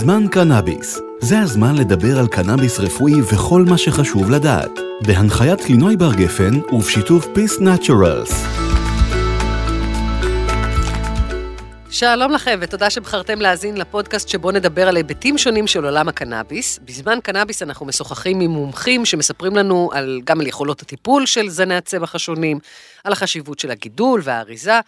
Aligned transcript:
זמן 0.00 0.28
קנאביס. 0.30 1.00
זה 1.20 1.38
הזמן 1.38 1.74
לדבר 1.74 2.18
על 2.18 2.26
קנאביס 2.26 2.80
רפואי 2.80 3.20
וכל 3.20 3.64
מה 3.68 3.78
שחשוב 3.78 4.30
לדעת. 4.30 4.70
בהנחיית 5.06 5.70
לינוי 5.70 5.96
בר 5.96 6.14
גפן 6.14 6.54
ובשיתוף 6.72 7.26
פיס 7.34 7.60
נאצ'רלס. 7.60 8.44
שלום 11.90 12.32
לכם, 12.32 12.58
ותודה 12.62 12.90
שבחרתם 12.90 13.40
להאזין 13.40 13.76
לפודקאסט 13.76 14.28
שבו 14.28 14.50
נדבר 14.50 14.88
על 14.88 14.96
היבטים 14.96 15.38
שונים 15.38 15.66
של 15.66 15.84
עולם 15.84 16.08
הקנאביס. 16.08 16.78
בזמן 16.84 17.18
קנאביס 17.22 17.62
אנחנו 17.62 17.86
משוחחים 17.86 18.40
עם 18.40 18.50
מומחים 18.50 19.04
שמספרים 19.04 19.56
לנו 19.56 19.90
על, 19.92 20.20
גם 20.24 20.40
על 20.40 20.46
יכולות 20.46 20.82
הטיפול 20.82 21.26
של 21.26 21.48
זני 21.48 21.74
הצמח 21.74 22.14
השונים, 22.14 22.58
על 23.04 23.12
החשיבות 23.12 23.58
של 23.58 23.70
הגידול 23.70 24.20
והאריזה, 24.24 24.80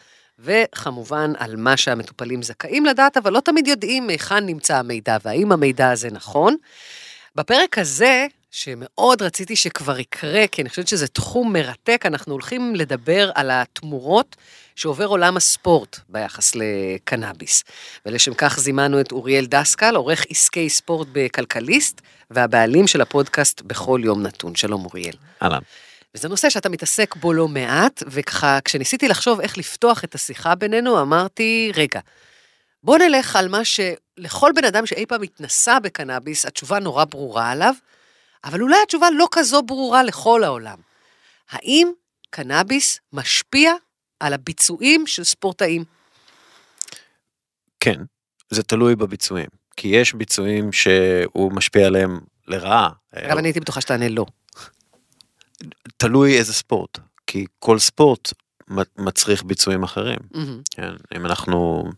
וכמובן 0.42 1.32
על 1.38 1.56
מה 1.56 1.76
שהמטופלים 1.76 2.42
זכאים 2.42 2.86
לדעת, 2.86 3.16
אבל 3.16 3.32
לא 3.32 3.40
תמיד 3.40 3.66
יודעים 3.66 4.08
היכן 4.08 4.46
נמצא 4.46 4.76
המידע 4.76 5.16
והאם 5.24 5.52
המידע 5.52 5.90
הזה 5.90 6.08
נכון. 6.10 6.56
בפרק 7.34 7.78
הזה, 7.78 8.26
שמאוד 8.50 9.22
רציתי 9.22 9.56
שכבר 9.56 9.98
יקרה, 9.98 10.46
כי 10.46 10.62
אני 10.62 10.68
חושבת 10.68 10.88
שזה 10.88 11.08
תחום 11.08 11.52
מרתק, 11.52 12.02
אנחנו 12.06 12.32
הולכים 12.32 12.74
לדבר 12.74 13.30
על 13.34 13.50
התמורות 13.50 14.36
שעובר 14.76 15.06
עולם 15.06 15.36
הספורט 15.36 15.98
ביחס 16.08 16.52
לקנאביס. 16.54 17.64
ולשם 18.06 18.34
כך 18.34 18.58
זימנו 18.60 19.00
את 19.00 19.12
אוריאל 19.12 19.46
דסקל, 19.46 19.96
עורך 19.96 20.26
עסקי 20.30 20.68
ספורט 20.68 21.08
בכלכליסט, 21.12 22.00
והבעלים 22.30 22.86
של 22.86 23.00
הפודקאסט 23.00 23.62
בכל 23.62 24.00
יום 24.04 24.22
נתון. 24.22 24.54
שלום 24.54 24.84
אוריאל. 24.84 25.14
אהלן. 25.42 25.60
וזה 26.14 26.28
נושא 26.28 26.50
שאתה 26.50 26.68
מתעסק 26.68 27.16
בו 27.16 27.32
לא 27.32 27.48
מעט, 27.48 28.02
וככה, 28.06 28.58
כשניסיתי 28.64 29.08
לחשוב 29.08 29.40
איך 29.40 29.58
לפתוח 29.58 30.04
את 30.04 30.14
השיחה 30.14 30.54
בינינו, 30.54 31.00
אמרתי, 31.02 31.72
רגע, 31.74 32.00
בוא 32.82 32.98
נלך 32.98 33.36
על 33.36 33.48
מה 33.48 33.60
שלכל 33.64 34.50
בן 34.54 34.64
אדם 34.64 34.86
שאי 34.86 35.06
פעם 35.06 35.22
התנסה 35.22 35.80
בקנאביס, 35.80 36.46
התשובה 36.46 36.78
נורא 36.78 37.04
ברורה 37.04 37.50
עליו, 37.50 37.74
אבל 38.44 38.62
אולי 38.62 38.76
התשובה 38.82 39.10
לא 39.10 39.28
כזו 39.30 39.62
ברורה 39.62 40.02
לכל 40.02 40.44
העולם. 40.44 40.78
האם 41.50 41.90
קנאביס 42.30 43.00
משפיע 43.12 43.72
על 44.20 44.32
הביצועים 44.32 45.06
של 45.06 45.24
ספורטאים? 45.24 45.84
כן, 47.80 48.00
זה 48.50 48.62
תלוי 48.62 48.96
בביצועים. 48.96 49.48
כי 49.76 49.88
יש 49.88 50.14
ביצועים 50.14 50.72
שהוא 50.72 51.52
משפיע 51.52 51.86
עליהם 51.86 52.20
לרעה. 52.48 52.88
אגב, 53.14 53.38
אני 53.38 53.48
הייתי 53.48 53.60
בטוחה 53.60 53.80
שתענה 53.80 54.08
לא. 54.08 54.26
תלוי 55.96 56.38
איזה 56.38 56.52
ספורט, 56.52 56.98
כי 57.26 57.46
כל 57.58 57.78
ספורט 57.78 58.32
מצריך 58.98 59.44
ביצועים 59.44 59.82
אחרים. 59.82 60.18
כן, 60.70 60.92
אם 61.16 61.26
אנחנו, 61.26 61.90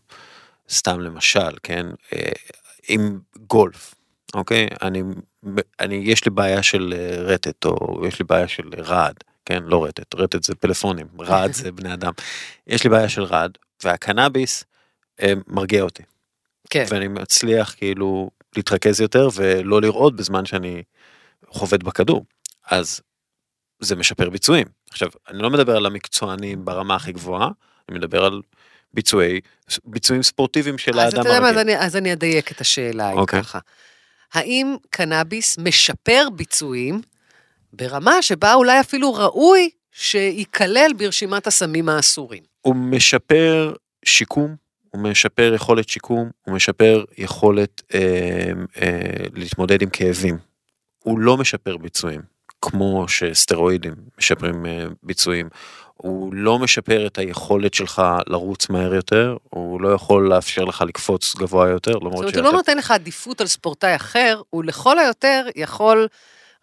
סתם 0.69 0.99
למשל, 0.99 1.57
כן, 1.63 1.85
אה, 2.13 2.31
עם 2.87 3.19
גולף, 3.37 3.95
אוקיי? 4.33 4.67
אני, 4.81 5.03
אני, 5.79 5.95
יש 5.95 6.25
לי 6.25 6.31
בעיה 6.31 6.63
של 6.63 6.93
אה, 6.97 7.21
רטט, 7.21 7.65
או 7.65 8.01
יש 8.07 8.19
לי 8.19 8.25
בעיה 8.25 8.47
של 8.47 8.69
רעד, 8.77 9.15
כן? 9.45 9.63
לא 9.63 9.85
רטט, 9.85 10.15
רטט 10.15 10.43
זה 10.43 10.55
פלאפונים, 10.55 11.07
רעד 11.19 11.53
זה 11.53 11.71
בני 11.71 11.93
אדם. 11.93 12.11
יש 12.67 12.83
לי 12.83 12.89
בעיה 12.89 13.09
של 13.09 13.23
רעד, 13.23 13.57
והקנאביס 13.83 14.63
אה, 15.21 15.33
מרגיע 15.47 15.83
אותי. 15.83 16.03
כן. 16.69 16.85
ואני 16.89 17.07
מצליח 17.07 17.75
כאילו 17.77 18.29
להתרכז 18.55 19.01
יותר 19.01 19.27
ולא 19.33 19.81
לראות 19.81 20.15
בזמן 20.15 20.45
שאני 20.45 20.83
חובט 21.47 21.83
בכדור. 21.83 22.25
אז 22.71 23.01
זה 23.83 23.95
משפר 23.95 24.29
ביצועים. 24.29 24.67
עכשיו, 24.89 25.09
אני 25.29 25.37
לא 25.37 25.49
מדבר 25.49 25.75
על 25.75 25.85
המקצוענים 25.85 26.65
ברמה 26.65 26.95
הכי 26.95 27.11
גבוהה, 27.11 27.49
אני 27.89 27.97
מדבר 27.97 28.25
על 28.25 28.41
ביצועי, 28.93 29.39
ביצועים 29.85 30.23
ספורטיביים 30.23 30.77
של 30.77 30.99
האדם 30.99 31.01
הרגיל. 31.03 31.19
אז 31.19 31.25
אתה 31.25 31.29
יודע 31.29 31.39
מה. 31.39 31.49
אז 31.49 31.57
אני, 31.57 31.77
אז 31.77 31.95
אני 31.95 32.13
אדייק 32.13 32.51
את 32.51 32.61
השאלה, 32.61 33.11
אם 33.11 33.17
אוקיי. 33.17 33.43
ככה. 33.43 33.59
האם 34.33 34.75
קנאביס 34.89 35.57
משפר 35.57 36.27
ביצועים 36.35 37.01
ברמה 37.73 38.21
שבה 38.21 38.53
אולי 38.53 38.79
אפילו 38.79 39.13
ראוי 39.13 39.69
שייכלל 39.91 40.91
ברשימת 40.97 41.47
הסמים 41.47 41.89
האסורים? 41.89 42.43
הוא 42.61 42.75
משפר 42.75 43.73
שיקום, 44.05 44.55
הוא 44.89 45.01
משפר 45.01 45.53
יכולת 45.55 45.89
שיקום, 45.89 46.29
הוא 46.45 46.55
משפר 46.55 47.03
יכולת 47.17 47.81
אה, 47.93 47.99
אה, 48.81 49.25
להתמודד 49.33 49.81
עם 49.81 49.89
כאבים. 49.89 50.37
הוא 50.99 51.19
לא 51.19 51.37
משפר 51.37 51.77
ביצועים, 51.77 52.21
כמו 52.63 53.05
שסטרואידים 53.07 53.93
משפרים 54.19 54.65
אה, 54.65 54.85
ביצועים. 55.03 55.49
הוא 55.93 56.33
לא 56.33 56.59
משפר 56.59 57.07
את 57.07 57.17
היכולת 57.17 57.73
שלך 57.73 58.01
לרוץ 58.27 58.69
מהר 58.69 58.93
יותר, 58.93 59.37
הוא 59.49 59.81
לא 59.81 59.89
יכול 59.93 60.29
לאפשר 60.29 60.63
לך 60.63 60.83
לקפוץ 60.87 61.35
גבוה 61.35 61.69
יותר, 61.69 61.91
זאת 61.91 62.01
למרות 62.01 62.19
אומרת, 62.19 62.35
הוא 62.35 62.43
לא 62.43 62.51
נותן 62.51 62.77
לך 62.77 62.91
עדיפות 62.91 63.41
על 63.41 63.47
ספורטאי 63.47 63.95
אחר, 63.95 64.41
הוא 64.49 64.63
לכל 64.63 64.99
היותר 64.99 65.45
יכול, 65.55 66.07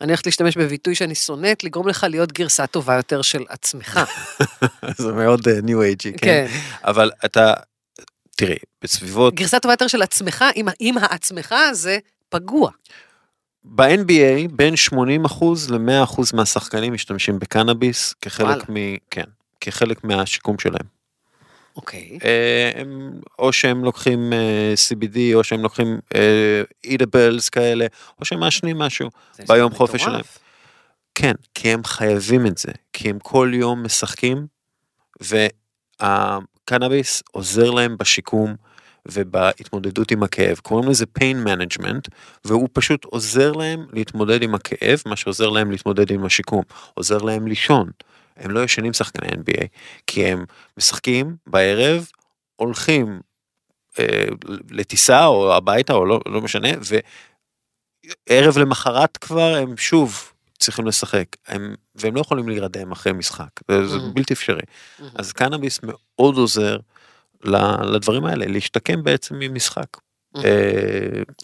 אני 0.00 0.12
הולכת 0.12 0.26
להשתמש 0.26 0.56
בביטוי 0.56 0.94
שאני 0.94 1.14
שונאת, 1.14 1.64
לגרום 1.64 1.88
לך 1.88 2.06
להיות 2.10 2.32
גרסה 2.32 2.66
טובה 2.66 2.94
יותר 2.94 3.22
של 3.22 3.44
עצמך. 3.48 4.00
זה 4.98 5.12
מאוד 5.12 5.48
ניו 5.48 5.82
אייג'י, 5.82 6.12
כן. 6.12 6.18
כן? 6.18 6.46
אבל 6.84 7.10
אתה, 7.24 7.52
תראי, 8.36 8.56
בסביבות 8.82 9.34
גרסה 9.34 9.60
טובה 9.60 9.72
יותר 9.72 9.86
של 9.86 10.02
עצמך, 10.02 10.44
אם, 10.56 10.66
אם 10.80 10.98
העצמך 10.98 11.54
הזה 11.70 11.98
פגוע. 12.28 12.70
ב-NBA 13.64 14.48
בין 14.52 14.74
80% 14.74 14.94
ל-100% 15.70 16.20
מהשחקנים 16.34 16.92
משתמשים 16.92 17.38
בקנאביס 17.38 18.14
כחלק. 18.20 18.70
מ... 18.70 18.74
כן, 19.10 19.24
כחלק 19.60 20.04
מהשיקום 20.04 20.58
שלהם. 20.58 21.00
אוקיי. 21.76 22.18
אה, 22.24 22.70
הם, 22.74 23.10
או 23.38 23.52
שהם 23.52 23.84
לוקחים 23.84 24.32
אה, 24.32 24.74
CBD 24.88 25.18
או 25.34 25.44
שהם 25.44 25.62
לוקחים 25.62 25.98
אידבלס 26.84 27.48
כאלה, 27.48 27.86
או 28.20 28.24
שהם 28.24 28.40
מעשנים 28.40 28.78
משהו 28.78 29.10
ביום 29.48 29.72
מטורף. 29.72 29.90
חופש 29.90 30.02
שלהם. 30.02 30.24
כן, 31.14 31.34
כי 31.54 31.68
הם 31.68 31.84
חייבים 31.84 32.46
את 32.46 32.58
זה, 32.58 32.72
כי 32.92 33.10
הם 33.10 33.18
כל 33.18 33.50
יום 33.54 33.82
משחקים, 33.82 34.46
והקנאביס 36.00 37.22
עוזר 37.32 37.70
להם 37.70 37.96
בשיקום 37.98 38.54
ובהתמודדות 39.08 40.10
עם 40.10 40.22
הכאב. 40.22 40.58
קוראים 40.62 40.88
לזה 40.90 41.04
pain 41.18 41.46
management, 41.48 42.08
והוא 42.44 42.68
פשוט 42.72 43.04
עוזר 43.04 43.52
להם 43.52 43.86
להתמודד 43.92 44.42
עם 44.42 44.54
הכאב, 44.54 45.02
מה 45.06 45.16
שעוזר 45.16 45.48
להם 45.48 45.70
להתמודד 45.70 46.10
עם 46.10 46.24
השיקום. 46.24 46.62
עוזר 46.94 47.18
להם 47.18 47.46
לישון. 47.46 47.90
הם 48.36 48.50
לא 48.50 48.64
ישנים 48.64 48.92
שחקני 48.92 49.28
NBA, 49.28 49.66
כי 50.06 50.26
הם 50.26 50.44
משחקים 50.78 51.36
בערב, 51.46 52.08
הולכים 52.56 53.20
אה, 53.98 54.24
לטיסה 54.70 55.26
או 55.26 55.54
הביתה 55.54 55.92
או 55.92 56.06
לא, 56.06 56.20
לא 56.26 56.40
משנה, 56.40 56.68
וערב 58.28 58.58
למחרת 58.58 59.16
כבר 59.16 59.54
הם 59.54 59.76
שוב 59.76 60.32
צריכים 60.58 60.86
לשחק, 60.86 61.24
הם, 61.48 61.74
והם 61.94 62.14
לא 62.14 62.20
יכולים 62.20 62.48
להירדם 62.48 62.92
אחרי 62.92 63.12
משחק, 63.12 63.48
זה, 63.70 63.86
זה 63.86 63.96
Mhm. 63.96 64.00
בלתי 64.14 64.34
אפשרי. 64.34 64.60
Mhm. 64.60 65.02
אז 65.14 65.32
קנאביס 65.32 65.80
מאוד 65.82 66.36
עוזר 66.36 66.76
לדברים 67.44 68.24
האלה, 68.24 68.46
להשתקם 68.48 69.02
בעצם 69.02 69.34
ממשחק. 69.38 69.86
אה, 70.36 70.40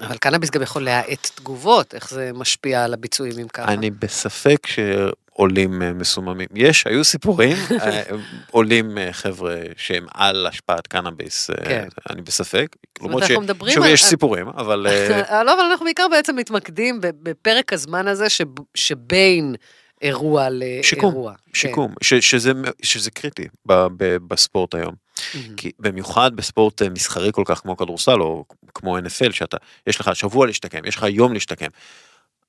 אבל 0.07 0.17
קנאביס 0.17 0.51
גם 0.51 0.63
יכול 0.63 0.83
להאט 0.85 1.31
תגובות, 1.35 1.95
איך 1.95 2.11
זה 2.11 2.31
משפיע 2.35 2.85
על 2.85 2.95
הביצועים 2.95 3.39
אם 3.39 3.49
ככה. 3.49 3.73
אני 3.73 3.91
בספק 3.91 4.67
שעולים 4.67 5.83
אה, 5.83 5.93
מסוממים. 5.93 6.47
יש, 6.55 6.87
היו 6.87 7.05
סיפורים, 7.05 7.57
אה, 7.83 8.03
עולים 8.51 8.99
חבר'ה 9.13 9.57
שהם 9.77 10.07
על 10.15 10.47
השפעת 10.47 10.87
קנאביס, 10.87 11.51
כן. 11.65 11.89
אני 12.11 12.23
בספק. 12.23 12.77
למרות 13.03 13.23
אנחנו 13.23 13.41
מדברים 13.41 13.75
שוב 13.75 13.85
על- 13.85 13.91
יש 13.91 14.05
סיפורים, 14.05 14.49
אבל 14.49 14.87
לא, 15.47 15.53
אבל 15.55 15.63
אנחנו 15.71 15.85
בעיקר 15.85 16.07
בעצם 16.11 16.37
מתמקדים 16.37 16.99
בפרק 17.03 17.73
הזמן 17.73 18.09
הזה 18.09 18.29
שב- 18.29 18.47
שבין 18.75 19.55
אירוע 20.03 20.49
שיקום, 20.83 21.11
לאירוע. 21.13 21.33
שיקום, 21.55 21.95
ש- 22.03 22.15
שזה 22.15 22.53
שזה 22.83 23.11
קריטי 23.11 23.45
ב- 23.67 23.87
ב- 23.97 24.17
בספורט 24.29 24.75
היום. 24.75 25.06
כן. 25.33 25.55
כי 25.57 25.71
במיוחד 25.79 26.37
בספורט 26.37 26.83
אה, 26.83 26.89
מסחרי 26.91 27.33
כל 27.33 27.43
כך 27.47 27.59
כמו 27.61 27.77
כדורסל 27.77 28.21
או 28.21 28.45
כמו 28.75 28.99
NFL 28.99 29.33
שאתה 29.33 29.57
יש 29.87 30.01
לך 30.01 30.17
שבוע 30.17 30.47
להשתקם 30.47 30.85
יש 30.85 30.97
לך 30.97 31.07
יום 31.09 31.33
להשתקם. 31.33 31.69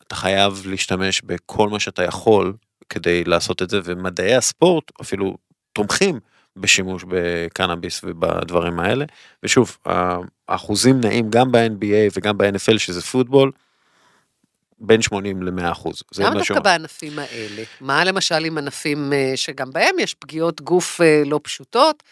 אתה 0.07 0.15
חייב 0.15 0.61
להשתמש 0.65 1.21
בכל 1.21 1.69
מה 1.69 1.79
שאתה 1.79 2.03
יכול 2.03 2.53
כדי 2.89 3.23
לעשות 3.23 3.61
את 3.61 3.69
זה 3.69 3.79
ומדעי 3.83 4.35
הספורט 4.35 4.91
אפילו 5.01 5.37
תומכים 5.73 6.19
בשימוש 6.55 7.03
בקנאביס 7.07 8.01
ובדברים 8.03 8.79
האלה 8.79 9.05
ושוב 9.43 9.77
האחוזים 10.47 10.99
נעים 11.01 11.29
גם 11.29 11.51
ב-NBA 11.51 12.11
וגם 12.17 12.37
ב-NFL 12.37 12.77
שזה 12.77 13.01
פוטבול. 13.01 13.51
בין 14.79 15.01
80 15.01 15.43
ל-100 15.43 15.71
אחוז. 15.71 16.03
למה 16.17 16.29
מה 16.29 16.33
דווקא 16.35 16.45
שהוא- 16.53 16.59
בענפים 16.59 17.19
האלה? 17.19 17.63
מה 17.81 18.03
למשל 18.03 18.45
עם 18.45 18.57
ענפים 18.57 19.13
אה, 19.13 19.31
שגם 19.35 19.71
בהם 19.71 19.99
יש 19.99 20.13
פגיעות 20.13 20.61
גוף 20.61 21.01
אה, 21.01 21.23
לא 21.25 21.39
פשוטות? 21.43 22.03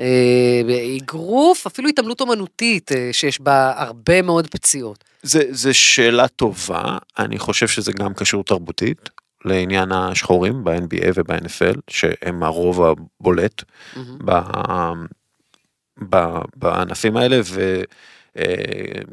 אה, 0.00 0.96
אגרוף, 0.96 1.66
אפילו 1.66 1.88
התעמלות 1.88 2.20
אומנותית 2.20 2.92
אה, 2.92 3.08
שיש 3.12 3.40
בה 3.40 3.72
הרבה 3.76 4.22
מאוד 4.22 4.46
פציעות. 4.46 5.04
זה, 5.22 5.42
זה 5.50 5.74
שאלה 5.74 6.28
טובה, 6.28 6.98
אני 7.18 7.38
חושב 7.38 7.68
שזה 7.68 7.92
גם 7.92 8.14
קשור 8.14 8.44
תרבותית 8.44 9.10
לעניין 9.44 9.92
השחורים 9.92 10.64
ב-NBA 10.64 11.06
וב-NFL, 11.14 11.78
שהם 11.90 12.42
הרוב 12.42 12.82
הבולט 12.82 13.64
מהמם. 13.96 14.18
ב, 14.24 16.16
ב, 16.16 16.38
בענפים 16.56 17.16
האלה, 17.16 17.40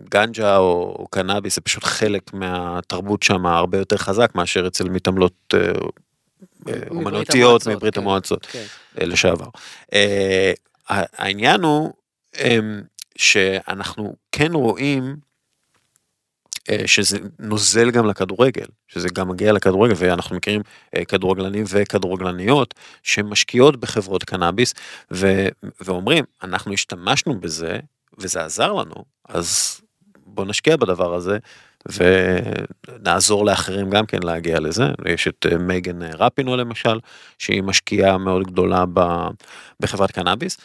גנג'ה 0.09 0.57
או 0.57 1.07
קנאביס 1.09 1.55
זה 1.55 1.61
פשוט 1.61 1.83
חלק 1.83 2.33
מהתרבות 2.33 3.23
שם 3.23 3.45
הרבה 3.45 3.77
יותר 3.77 3.97
חזק 3.97 4.31
מאשר 4.35 4.67
אצל 4.67 4.89
מתעמלות 4.89 5.53
אומנותיות 6.89 7.67
מברית 7.67 7.93
כן, 7.93 8.01
המועצות 8.01 8.45
כן. 8.45 8.65
לשעבר. 8.97 9.47
העניין 10.89 11.61
הוא 11.61 11.93
אמ, 12.39 12.81
שאנחנו 13.17 14.15
כן 14.31 14.53
רואים 14.53 15.15
אה, 16.69 16.83
שזה 16.85 17.17
נוזל 17.39 17.91
גם 17.91 18.05
לכדורגל, 18.05 18.65
שזה 18.87 19.07
גם 19.13 19.29
מגיע 19.29 19.51
לכדורגל, 19.53 19.93
ואנחנו 19.97 20.35
מכירים 20.35 20.61
אה, 20.95 21.05
כדורגלנים 21.05 21.63
וכדורגלניות 21.69 22.73
שמשקיעות 23.03 23.77
בחברות 23.77 24.23
קנאביס, 24.23 24.73
ו- 25.11 25.47
ואומרים, 25.81 26.25
אנחנו 26.43 26.73
השתמשנו 26.73 27.39
בזה, 27.39 27.79
וזה 28.17 28.43
עזר 28.43 28.73
לנו, 28.73 29.05
אז 29.29 29.81
בוא 30.25 30.45
נשקיע 30.45 30.77
בדבר 30.77 31.13
הזה, 31.13 31.37
ונעזור 31.93 33.45
לאחרים 33.45 33.89
גם 33.89 34.05
כן 34.05 34.23
להגיע 34.23 34.59
לזה. 34.59 34.85
יש 35.05 35.27
את 35.27 35.45
אה, 35.51 35.57
מייגן 35.57 36.01
רפינו 36.03 36.57
למשל, 36.57 36.99
שהיא 37.39 37.63
משקיעה 37.63 38.17
מאוד 38.17 38.43
גדולה 38.47 38.85
בחברת 39.79 40.11
קנאביס. 40.11 40.57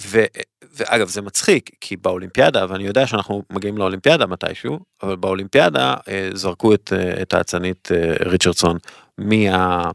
ו, 0.00 0.24
ואגב 0.72 1.08
זה 1.08 1.22
מצחיק 1.22 1.70
כי 1.80 1.96
באולימפיאדה 1.96 2.66
ואני 2.68 2.84
יודע 2.84 3.06
שאנחנו 3.06 3.42
מגיעים 3.50 3.78
לאולימפיאדה 3.78 4.26
מתישהו 4.26 4.78
אבל 5.02 5.16
באולימפיאדה 5.16 5.94
אה, 6.08 6.30
זרקו 6.32 6.74
את, 6.74 6.92
אה, 6.96 7.22
את 7.22 7.34
האצנית 7.34 7.88
אה, 7.92 8.12
ריצ'רדסון 8.20 8.78
מה, 9.18 9.90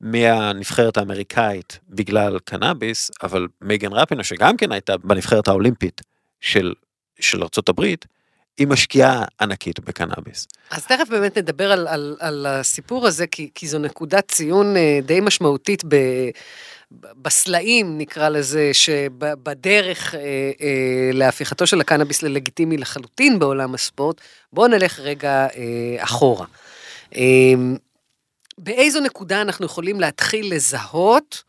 מהנבחרת 0.00 0.96
האמריקאית 0.96 1.78
בגלל 1.88 2.38
קנאביס 2.44 3.10
אבל 3.22 3.46
מייגן 3.60 3.92
רפינו 3.92 4.24
שגם 4.24 4.56
כן 4.56 4.72
הייתה 4.72 4.96
בנבחרת 4.96 5.48
האולימפית 5.48 6.00
של, 6.40 6.74
של 7.20 7.42
ארצות 7.42 7.68
הברית 7.68 8.06
היא 8.58 8.66
משקיעה 8.66 9.24
ענקית 9.40 9.80
בקנאביס. 9.80 10.46
אז 10.70 10.86
תכף 10.86 11.08
באמת 11.08 11.38
נדבר 11.38 11.72
על, 11.72 11.88
על, 11.88 12.16
על 12.20 12.46
הסיפור 12.46 13.06
הזה, 13.06 13.26
כי, 13.26 13.50
כי 13.54 13.68
זו 13.68 13.78
נקודת 13.78 14.28
ציון 14.28 14.76
אה, 14.76 15.00
די 15.02 15.20
משמעותית 15.20 15.84
ב, 15.88 15.96
בסלעים, 16.92 17.98
נקרא 17.98 18.28
לזה, 18.28 18.70
שבדרך 18.72 20.14
אה, 20.14 20.20
אה, 20.60 21.10
להפיכתו 21.12 21.66
של 21.66 21.80
הקנאביס 21.80 22.22
ללגיטימי 22.22 22.76
לחלוטין 22.76 23.38
בעולם 23.38 23.74
הספורט. 23.74 24.20
בואו 24.52 24.68
נלך 24.68 25.00
רגע 25.00 25.46
אה, 25.56 25.96
אחורה. 25.98 26.46
אה, 27.16 27.54
באיזו 28.58 29.00
נקודה 29.00 29.42
אנחנו 29.42 29.66
יכולים 29.66 30.00
להתחיל 30.00 30.54
לזהות 30.54 31.42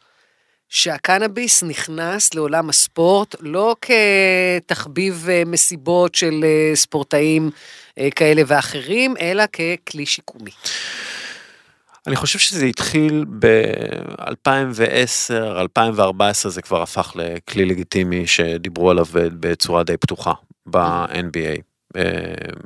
שהקנאביס 0.74 1.64
נכנס 1.64 2.34
לעולם 2.34 2.70
הספורט 2.70 3.36
לא 3.40 3.76
כתחביב 3.82 5.28
אה, 5.30 5.44
מסיבות 5.46 6.16
של 6.16 6.44
אה, 6.44 6.76
ספורטאים 6.76 7.52
אה, 7.98 8.10
כאלה 8.16 8.42
ואחרים, 8.48 9.14
אלא 9.22 9.44
ככלי 9.46 10.06
שיקומי. 10.06 10.52
אני 12.08 12.16
חושב 12.16 12.40
שזה 12.40 12.66
התחיל 12.66 13.26
ב-2010, 13.40 15.34
2014 15.60 16.52
זה 16.52 16.62
כבר 16.62 16.82
הפך 16.82 17.16
לכלי 17.16 17.66
לגיטימי 17.66 18.28
שדיברו 18.28 18.92
עליו 18.92 19.06
בצורה 19.14 19.84
די 19.84 19.98
פתוחה 19.98 20.34
ב-NBA. 20.66 21.62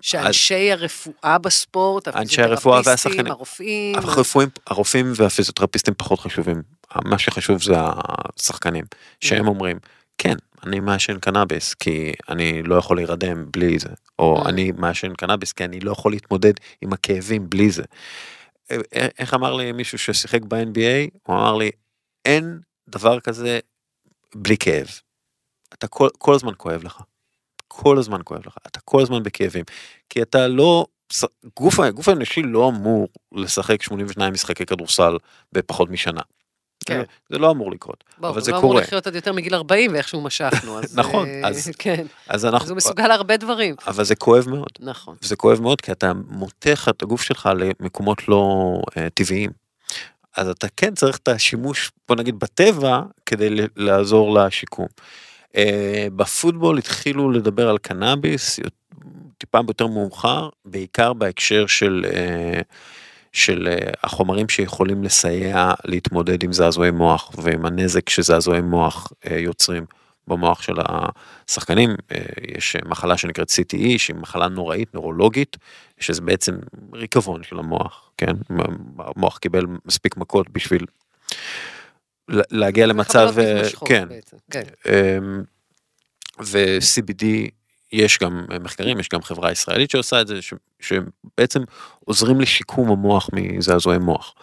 שאנשי 0.01 0.71
הרפואה 0.71 1.37
בספורט, 1.37 2.07
אנשי 2.07 2.41
הרפואה 2.41 2.81
והשחקנים, 2.85 3.27
הרופאים, 3.27 3.95
הרופאים, 3.95 4.49
הרופאים 4.67 5.13
והפיזיותרפיסטים 5.15 5.93
פחות 5.97 6.19
חשובים, 6.19 6.61
מה 7.03 7.19
שחשוב 7.19 7.63
זה 7.63 7.75
השחקנים, 7.77 8.85
שהם 9.19 9.47
אומרים, 9.47 9.79
כן, 10.17 10.35
אני 10.63 10.79
מעשן 10.79 11.19
קנאביס 11.19 11.73
כי 11.73 12.13
אני 12.29 12.63
לא 12.63 12.75
יכול 12.75 12.97
להירדם 12.97 13.51
בלי 13.51 13.79
זה, 13.79 13.89
או 14.19 14.43
אני 14.47 14.71
מעשן 14.77 15.13
קנאביס 15.13 15.51
כי 15.51 15.65
אני 15.65 15.79
לא 15.79 15.91
יכול 15.91 16.11
להתמודד 16.11 16.53
עם 16.81 16.93
הכאבים 16.93 17.49
בלי 17.49 17.71
זה. 17.71 17.83
איך 19.19 19.33
אמר 19.33 19.53
לי 19.53 19.71
מישהו 19.71 19.97
ששיחק 19.97 20.41
ב-NBA, 20.41 21.17
הוא 21.23 21.35
אמר 21.35 21.55
לי, 21.55 21.71
אין 22.25 22.59
דבר 22.89 23.19
כזה 23.19 23.59
בלי 24.35 24.57
כאב. 24.57 24.87
אתה 25.73 25.87
כל, 25.87 26.09
כל 26.17 26.35
הזמן 26.35 26.53
כואב 26.57 26.83
לך. 26.83 27.01
כל 27.67 27.97
הזמן 27.97 28.19
כואב 28.23 28.41
לך, 28.47 28.55
אתה 28.67 28.79
כל 28.79 29.01
הזמן 29.01 29.23
בכאבים. 29.23 29.63
כי 30.09 30.21
אתה 30.21 30.47
לא, 30.47 30.85
גוף, 31.59 31.79
גוף 31.79 32.09
האנושי 32.09 32.41
לא 32.41 32.69
אמור 32.69 33.07
לשחק 33.31 33.81
82 33.81 34.33
משחקי 34.33 34.65
כדורסל 34.65 35.17
בפחות 35.53 35.89
משנה. 35.89 36.21
כן. 36.85 37.03
זה 37.29 37.37
לא 37.37 37.51
אמור 37.51 37.71
לקרות, 37.71 38.03
בוא, 38.17 38.29
אבל 38.29 38.41
זה 38.41 38.51
לא 38.51 38.55
קורה. 38.55 38.67
הוא 38.67 38.73
לא 38.73 38.79
אמור 38.79 38.87
לחיות 38.87 39.07
עד 39.07 39.15
יותר 39.15 39.33
מגיל 39.33 39.55
40 39.55 39.93
ואיכשהו 39.93 40.21
משכנו, 40.21 40.79
אז... 40.79 40.97
נכון, 40.99 41.27
אה, 41.27 41.47
אז... 41.47 41.71
כן. 41.79 42.05
אז 42.27 42.45
אנחנו... 42.45 42.65
אז 42.65 42.69
הוא 42.69 42.77
מסוגל 42.77 43.07
להרבה 43.07 43.37
דברים. 43.37 43.75
אבל 43.87 44.03
זה 44.03 44.15
כואב 44.15 44.49
מאוד. 44.49 44.69
נכון. 44.79 45.15
זה 45.21 45.35
כואב 45.35 45.61
מאוד 45.61 45.81
כי 45.81 45.91
אתה 45.91 46.11
מותח 46.27 46.89
את 46.89 47.01
הגוף 47.01 47.21
שלך 47.21 47.49
למקומות 47.55 48.27
לא 48.27 48.81
uh, 48.89 48.93
טבעיים. 49.13 49.51
אז 50.37 50.49
אתה 50.49 50.67
כן 50.77 50.95
צריך 50.95 51.17
את 51.17 51.27
השימוש, 51.27 51.91
בוא 52.07 52.15
נגיד, 52.15 52.39
בטבע, 52.39 53.01
כדי 53.25 53.49
לעזור 53.75 54.39
לשיקום. 54.39 54.87
Uh, 55.51 55.57
בפוטבול 56.15 56.77
התחילו 56.77 57.31
לדבר 57.31 57.69
על 57.69 57.77
קנאביס, 57.77 58.59
טיפה 59.37 59.59
יותר 59.67 59.87
מאוחר, 59.87 60.49
בעיקר 60.65 61.13
בהקשר 61.13 61.67
של... 61.67 62.05
Uh, 62.07 62.63
של 63.35 63.67
אה, 63.67 63.91
החומרים 64.03 64.49
שיכולים 64.49 65.03
לסייע 65.03 65.71
להתמודד 65.85 66.43
עם 66.43 66.53
זעזועי 66.53 66.91
מוח 66.91 67.31
ועם 67.37 67.65
הנזק 67.65 68.09
שזעזועי 68.09 68.61
מוח 68.61 69.13
אה, 69.31 69.37
יוצרים 69.39 69.85
במוח 70.27 70.61
של 70.61 70.73
השחקנים. 70.79 71.89
אה, 72.11 72.21
יש 72.57 72.75
מחלה 72.85 73.17
שנקראת 73.17 73.49
CTE 73.49 73.97
שהיא 73.97 74.15
מחלה 74.15 74.47
נוראית, 74.47 74.93
נורולוגית, 74.93 75.57
שזה 75.99 76.21
בעצם 76.21 76.55
ריקבון 76.93 77.43
של 77.43 77.59
המוח, 77.59 78.11
כן? 78.17 78.33
המוח 78.99 79.37
קיבל 79.37 79.65
מספיק 79.85 80.17
מכות 80.17 80.49
בשביל 80.49 80.85
להגיע 82.29 82.85
למצב, 82.85 83.35
כן, 83.87 84.07
כן. 84.51 84.63
אמ, 84.85 85.43
ו-CBD 86.41 87.25
יש 87.91 88.19
גם 88.19 88.45
מחקרים, 88.61 88.99
יש 88.99 89.09
גם 89.09 89.21
חברה 89.21 89.51
ישראלית 89.51 89.91
שעושה 89.91 90.21
את 90.21 90.27
זה, 90.27 90.41
ש, 90.41 90.53
שבעצם 90.79 91.63
עוזרים 92.05 92.41
לשיקום 92.41 92.91
המוח 92.91 93.29
מזעזועי 93.33 93.97
מוח. 93.97 94.33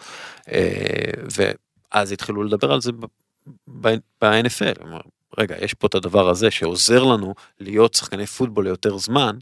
אה, 0.51 1.11
ואז 1.93 2.11
התחילו 2.11 2.43
לדבר 2.43 2.71
על 2.71 2.81
זה 2.81 2.91
ב-NFL, 3.67 4.83
רגע, 5.37 5.55
יש 5.61 5.73
פה 5.73 5.87
את 5.87 5.95
הדבר 5.95 6.29
הזה 6.29 6.51
שעוזר 6.51 7.03
לנו 7.03 7.35
להיות 7.59 7.93
שחקני 7.93 8.25
פוטבול 8.25 8.63
ליותר 8.63 8.97
זמן, 8.97 9.37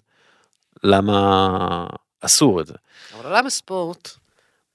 למה 0.83 1.87
אסור 2.21 2.61
את 2.61 2.67
זה? 2.67 2.73
אבל 3.15 3.25
עולם 3.25 3.45
הספורט 3.45 4.09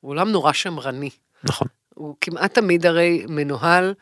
הוא 0.00 0.10
עולם 0.10 0.28
נורא 0.28 0.52
שמרני. 0.52 1.10
נכון. 1.44 1.68
הוא 1.94 2.16
כמעט 2.20 2.54
תמיד 2.54 2.86
הרי 2.86 3.26
מנוהל 3.28 3.84
אה, 3.88 3.92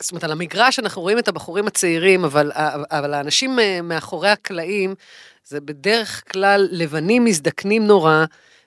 זאת 0.00 0.10
אומרת, 0.10 0.24
על 0.24 0.32
המגרש 0.32 0.78
אנחנו 0.78 1.02
רואים 1.02 1.18
את 1.18 1.28
הבחורים 1.28 1.66
הצעירים, 1.66 2.24
אבל, 2.24 2.52
אבל 2.90 3.14
האנשים 3.14 3.58
אה, 3.58 3.82
מאחורי 3.82 4.28
הקלעים, 4.28 4.94
זה 5.44 5.60
בדרך 5.60 6.22
כלל 6.32 6.68
לבנים 6.70 7.24
מזדקנים 7.24 7.86
נורא, 7.86 8.24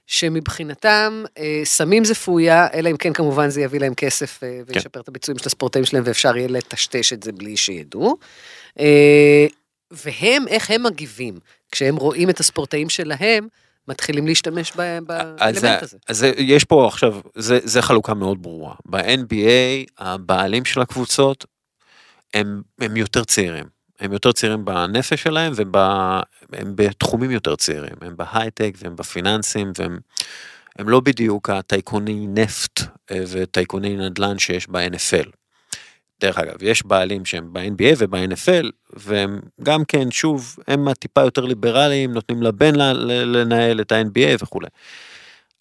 שמבחינתם 0.08 1.24
אה, 1.38 1.62
סמים 1.64 2.06
זה 2.06 2.16
פויה, 2.16 2.68
אלא 2.74 2.90
אם 2.90 2.98
כן 2.98 3.14
כמובן 3.14 3.50
זה 3.50 3.62
יביא 3.62 3.80
להם 3.80 3.94
כסף 3.94 4.40
וישפר 4.68 4.90
כן. 4.94 5.00
את 5.00 5.08
הביצועים 5.08 5.38
של 5.38 5.46
הספורטאים 5.46 5.86
שלהם, 5.86 6.04
ואפשר 6.06 6.38
יהיה 6.38 6.48
לטשטש 6.48 7.14
את 7.14 7.24
זה 7.24 7.32
בלי 7.32 7.58
שידעו. 7.58 8.18
והם, 9.92 10.48
איך 10.48 10.72
הם 10.72 10.84
מגיבים 10.84 11.40
כשהם 11.72 11.96
רואים 11.96 12.30
את 12.30 12.40
הספורטאים 12.40 12.90
שלהם, 12.90 13.48
מתחילים 13.88 14.28
להשתמש 14.28 14.74
באלמנט 14.76 15.84
הזה. 15.84 15.98
אז 16.10 16.26
יש 16.38 16.64
פה 16.64 16.88
עכשיו, 16.88 17.20
זה, 17.36 17.60
זה 17.64 17.82
חלוקה 17.82 18.14
מאוד 18.14 18.42
ברורה. 18.42 18.74
ב-NBA, 18.86 19.92
הבעלים 19.98 20.66
של 20.66 20.82
הקבוצות 20.82 21.46
הם, 22.34 22.62
הם 22.80 22.98
יותר 22.98 23.24
צעירים. 23.24 23.66
הם 24.00 24.14
יותר 24.14 24.32
צעירים 24.32 24.66
בנפש 24.66 25.24
שלהם 25.24 25.54
והם 25.56 26.74
בתחומים 26.76 27.32
יותר 27.32 27.56
צעירים. 27.56 27.96
הם 28.02 28.18
בהייטק 28.18 28.74
והם 28.78 28.96
בפיננסים 28.96 29.72
והם 29.80 30.00
הם 30.80 30.90
לא 30.90 31.00
בדיוק 31.00 31.50
הטייקוני 31.50 32.28
נפט 32.28 32.82
אה, 33.12 33.24
וטייקוני 33.28 33.98
נדל"ן 33.98 34.40
שיש 34.40 34.68
ב-NFL. 34.70 35.43
דרך 36.24 36.38
אגב, 36.38 36.64
יש 36.64 36.86
בעלים 36.86 37.26
שהם 37.26 37.54
ב-NBA 37.54 37.96
וב-NFL, 37.98 38.66
והם 38.94 39.40
גם 39.64 39.86
כן, 39.86 40.12
שוב, 40.12 40.56
הם 40.68 40.88
הטיפה 40.88 41.22
יותר 41.22 41.46
ליברליים, 41.46 42.12
נותנים 42.14 42.44
לבן 42.44 42.76
לנהל 43.36 43.82
את 43.82 43.92
ה-NBA 43.92 44.44
וכולי. 44.44 44.68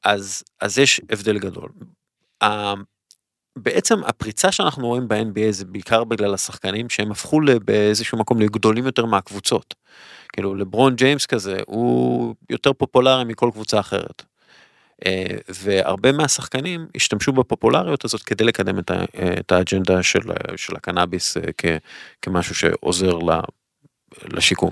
אז, 0.04 0.42
אז 0.60 0.78
יש 0.78 1.00
הבדל 1.10 1.38
גדול. 1.38 1.68
בעצם 3.58 4.04
הפריצה 4.04 4.52
שאנחנו 4.52 4.86
רואים 4.86 5.08
ב-NBA 5.08 5.50
זה 5.50 5.64
בעיקר 5.64 6.04
בגלל 6.04 6.34
השחקנים 6.34 6.88
שהם 6.88 7.10
הפכו 7.10 7.40
באיזשהו 7.64 8.18
מקום 8.18 8.40
לגדולים 8.40 8.86
יותר 8.86 9.06
מהקבוצות. 9.06 9.74
כאילו 10.32 10.54
לברון 10.54 10.96
ג'יימס 10.96 11.26
כזה 11.26 11.60
הוא 11.66 12.34
יותר 12.50 12.72
פופולרי 12.72 13.24
מכל 13.24 13.50
קבוצה 13.52 13.80
אחרת. 13.80 14.22
אה, 15.06 15.36
והרבה 15.48 16.12
מהשחקנים 16.12 16.86
השתמשו 16.96 17.32
בפופולריות 17.32 18.04
הזאת 18.04 18.22
כדי 18.22 18.44
לקדם 18.44 18.78
את 19.40 19.52
האג'נדה 19.52 20.02
של, 20.02 20.20
של 20.56 20.76
הקנאביס 20.76 21.36
אה, 21.36 21.42
כ, 21.58 21.64
כמשהו 22.22 22.54
שעוזר 22.54 23.18
לשיקום. 24.24 24.70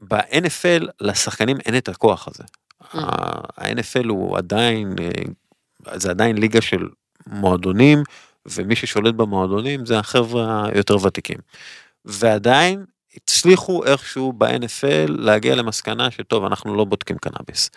ב-NFL 0.00 0.86
לשחקנים 1.00 1.56
אין 1.66 1.76
את 1.76 1.88
הכוח 1.88 2.28
הזה. 2.28 2.44
Mm. 2.82 2.98
ה-NFL 2.98 4.08
הוא 4.08 4.38
עדיין, 4.38 4.94
אה, 5.00 5.98
זה 5.98 6.10
עדיין 6.10 6.38
ליגה 6.38 6.60
של 6.60 6.88
מועדונים, 7.26 8.02
ומי 8.46 8.76
ששולט 8.76 9.14
במועדונים 9.14 9.86
זה 9.86 9.98
החבר'ה 9.98 10.66
היותר 10.72 10.96
ותיקים. 11.06 11.38
ועדיין 12.04 12.84
הצליחו 13.16 13.84
איכשהו 13.84 14.32
ב-NFL 14.32 15.08
להגיע 15.08 15.54
למסקנה 15.54 16.10
שטוב, 16.10 16.44
אנחנו 16.44 16.74
לא 16.74 16.84
בודקים 16.84 17.18
קנאביס. 17.18 17.70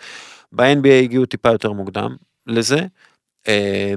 ב-NBA 0.52 1.02
הגיעו 1.02 1.26
טיפה 1.26 1.48
יותר 1.48 1.72
מוקדם 1.72 2.16
לזה. 2.46 2.86
אה, 3.48 3.94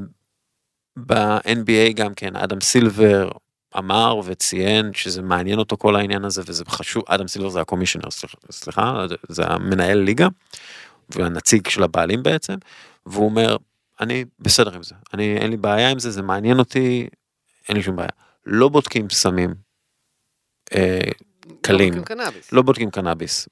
ב-NBA 0.98 1.94
גם 1.96 2.14
כן, 2.14 2.36
אדם 2.36 2.62
סילבר 2.62 3.30
אמר 3.78 4.20
וציין 4.26 4.94
שזה 4.94 5.22
מעניין 5.22 5.60
אותו 5.60 5.78
כל 5.78 5.96
העניין 5.96 6.26
הזה 6.26 6.42
וזה 6.46 6.64
חשוב, 6.68 7.04
אדם 7.08 7.28
סילבר 7.28 7.50
זה 7.50 7.62
הקומישיונר, 7.62 8.08
סליחה, 8.52 9.06
זה 9.30 9.44
המנהל 9.46 9.98
ליגה 9.98 10.28
והנציג 11.10 11.68
של 11.68 11.84
הבעלים 11.84 12.24
בעצם, 12.24 12.56
והוא 13.06 13.26
אומר, 13.26 13.58
אני 14.00 14.26
בסדר 14.40 14.76
עם 14.76 14.84
זה, 14.84 14.96
אני 15.14 15.38
אין 15.38 15.50
לי 15.50 15.58
בעיה 15.58 15.90
עם 15.90 16.00
זה, 16.00 16.12
זה 16.12 16.22
מעניין 16.22 16.60
אותי, 16.60 17.08
אין 17.70 17.78
לי 17.78 17.84
שום 17.84 17.96
בעיה. 17.96 18.10
לא 18.46 18.70
בודקים 18.70 19.10
סמים 19.10 19.54
אה, 20.76 21.00
קלים, 21.62 21.94
לא 21.94 22.00
בודקים 22.00 22.06
קנאביס. 22.18 22.52
לא 22.54 22.62
בודקים 22.62 22.92
קנאביס 22.92 23.50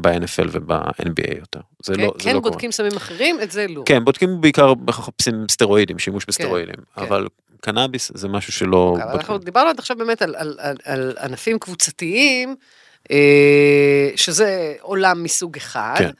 ב-NFL 0.00 0.48
וב-NBA 0.52 1.38
יותר. 1.38 1.60
זה 1.84 1.94
כן, 1.94 2.00
לא, 2.00 2.12
זה 2.18 2.24
כן 2.24 2.34
לא 2.34 2.40
קורה. 2.40 2.50
בודקים 2.50 2.72
סמים 2.72 2.96
אחרים, 2.96 3.40
את 3.42 3.50
זה 3.50 3.66
לא. 3.68 3.82
כן, 3.86 4.04
בודקים 4.04 4.40
בעיקר 4.40 4.74
מחפשים 4.74 5.46
סטרואידים, 5.50 5.98
שימוש 5.98 6.24
בסטרואידים, 6.28 6.74
כן. 6.74 7.02
אבל 7.02 7.26
קנאביס 7.60 8.12
זה 8.14 8.28
משהו 8.28 8.52
שלא 8.52 8.96
אבל 9.02 9.12
אנחנו. 9.12 9.38
דיברנו 9.38 9.70
עד 9.70 9.78
עכשיו 9.78 9.96
באמת 9.96 10.22
על, 10.22 10.34
על, 10.38 10.56
על, 10.60 10.76
על 10.84 11.14
ענפים 11.22 11.58
קבוצתיים, 11.58 12.56
אה, 13.10 14.10
שזה 14.16 14.74
עולם 14.80 15.22
מסוג 15.22 15.56
אחד. 15.56 15.94
כן. 15.98 16.10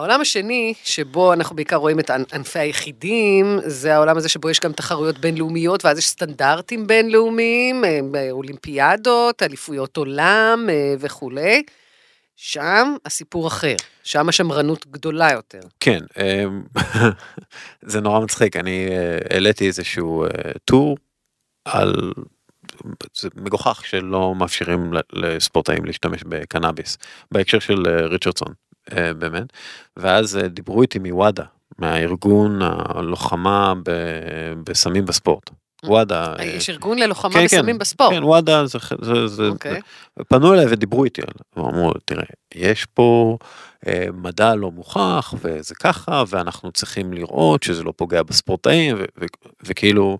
העולם 0.00 0.20
השני, 0.20 0.74
שבו 0.84 1.32
אנחנו 1.32 1.56
בעיקר 1.56 1.76
רואים 1.76 2.00
את 2.00 2.10
ענ- 2.10 2.34
ענפי 2.34 2.58
היחידים, 2.58 3.58
זה 3.66 3.94
העולם 3.94 4.16
הזה 4.16 4.28
שבו 4.28 4.50
יש 4.50 4.60
גם 4.60 4.72
תחרויות 4.72 5.18
בינלאומיות, 5.18 5.84
ואז 5.84 5.98
יש 5.98 6.08
סטנדרטים 6.08 6.86
בינלאומיים, 6.86 7.84
אה, 7.84 8.30
אולימפיאדות, 8.30 9.42
אליפויות 9.42 9.96
עולם 9.96 10.66
אה, 10.68 10.94
וכולי. 10.98 11.62
שם 12.36 12.94
הסיפור 13.06 13.48
אחר, 13.48 13.74
שם 14.02 14.28
השמרנות 14.28 14.86
גדולה 14.86 15.32
יותר. 15.32 15.60
כן, 15.80 16.00
אמ, 16.18 16.62
זה 17.92 18.00
נורא 18.00 18.20
מצחיק, 18.20 18.56
אני 18.56 18.88
אה, 18.88 19.18
העליתי 19.30 19.66
איזשהו 19.66 20.24
אה, 20.24 20.28
טור 20.64 20.96
על, 21.64 22.12
זה 23.16 23.28
מגוחך 23.36 23.82
שלא 23.86 24.34
מאפשרים 24.34 24.92
לספורטאים 25.12 25.84
להשתמש 25.84 26.24
בקנאביס, 26.28 26.98
בהקשר 27.32 27.58
של 27.58 27.82
אה, 27.88 28.06
ריצ'רדסון, 28.06 28.48
אה, 28.48 28.69
באמת, 29.18 29.46
ואז 29.96 30.36
אה, 30.36 30.48
דיברו 30.48 30.82
איתי 30.82 30.98
מוואדה, 30.98 31.44
מהארגון 31.78 32.58
הלוחמה 32.62 33.74
ב- 33.84 33.90
בסמים 34.64 35.04
בספורט. 35.04 35.50
וואדה, 35.84 36.34
אה, 36.38 36.44
יש 36.44 36.70
ארגון 36.70 36.98
ללוחמה 36.98 37.32
כן, 37.34 37.44
בסמים 37.44 37.74
כן, 37.74 37.78
בספורט. 37.78 38.12
כן, 38.12 38.24
וואדה 38.24 38.66
זה, 38.66 38.78
זה, 39.02 39.26
זה, 39.26 39.48
אוקיי. 39.48 39.80
פנו 40.28 40.54
אליי 40.54 40.66
ודיברו 40.68 41.04
איתי, 41.04 41.22
על- 41.22 41.28
ואמרו, 41.64 41.92
תראה, 42.04 42.24
יש 42.54 42.84
פה 42.94 43.38
אה, 43.86 44.06
מדע 44.14 44.54
לא 44.54 44.70
מוכח, 44.70 45.34
וזה 45.42 45.74
ככה, 45.74 46.24
ואנחנו 46.28 46.72
צריכים 46.72 47.12
לראות 47.12 47.62
שזה 47.62 47.82
לא 47.82 47.92
פוגע 47.96 48.22
בספורטאים, 48.22 48.96
ו- 48.96 49.04
ו- 49.20 49.24
וכאילו, 49.62 50.18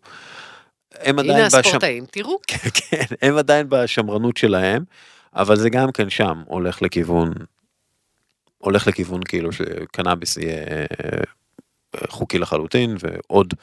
הם 1.01 1.19
עדיין, 1.19 1.37
הנה 1.37 1.47
הספורטאים, 1.47 2.05
תראו. 2.11 2.39
כן, 2.91 3.05
הם 3.23 3.37
עדיין 3.37 3.67
בשמרנות 3.69 4.37
שלהם, 4.37 4.85
אבל 5.37 5.57
זה 5.57 5.71
גם 5.71 5.93
כן 5.93 6.11
שם 6.11 6.43
הולך 6.47 6.83
לכיוון, 6.83 7.33
הולך 8.61 8.87
לכיוון 8.87 9.23
כאילו 9.23 9.53
שקנאביס 9.53 10.37
יהיה 10.37 10.65
אה, 10.67 11.21
חוקי 12.09 12.39
לחלוטין, 12.39 12.97
ועוד 13.01 13.55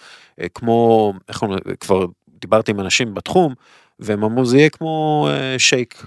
אה, 0.42 0.50
כמו, 0.50 1.14
איך 1.30 1.42
אומרים, 1.42 1.60
כבר 1.80 2.06
דיברתי 2.42 2.72
עם 2.72 2.80
אנשים 2.80 3.14
בתחום, 3.14 3.54
והם 4.00 4.24
אמרו 4.24 4.46
זה 4.46 4.58
יהיה 4.58 4.70
כמו 4.70 5.28
אה, 5.32 5.60
שייק 5.60 6.06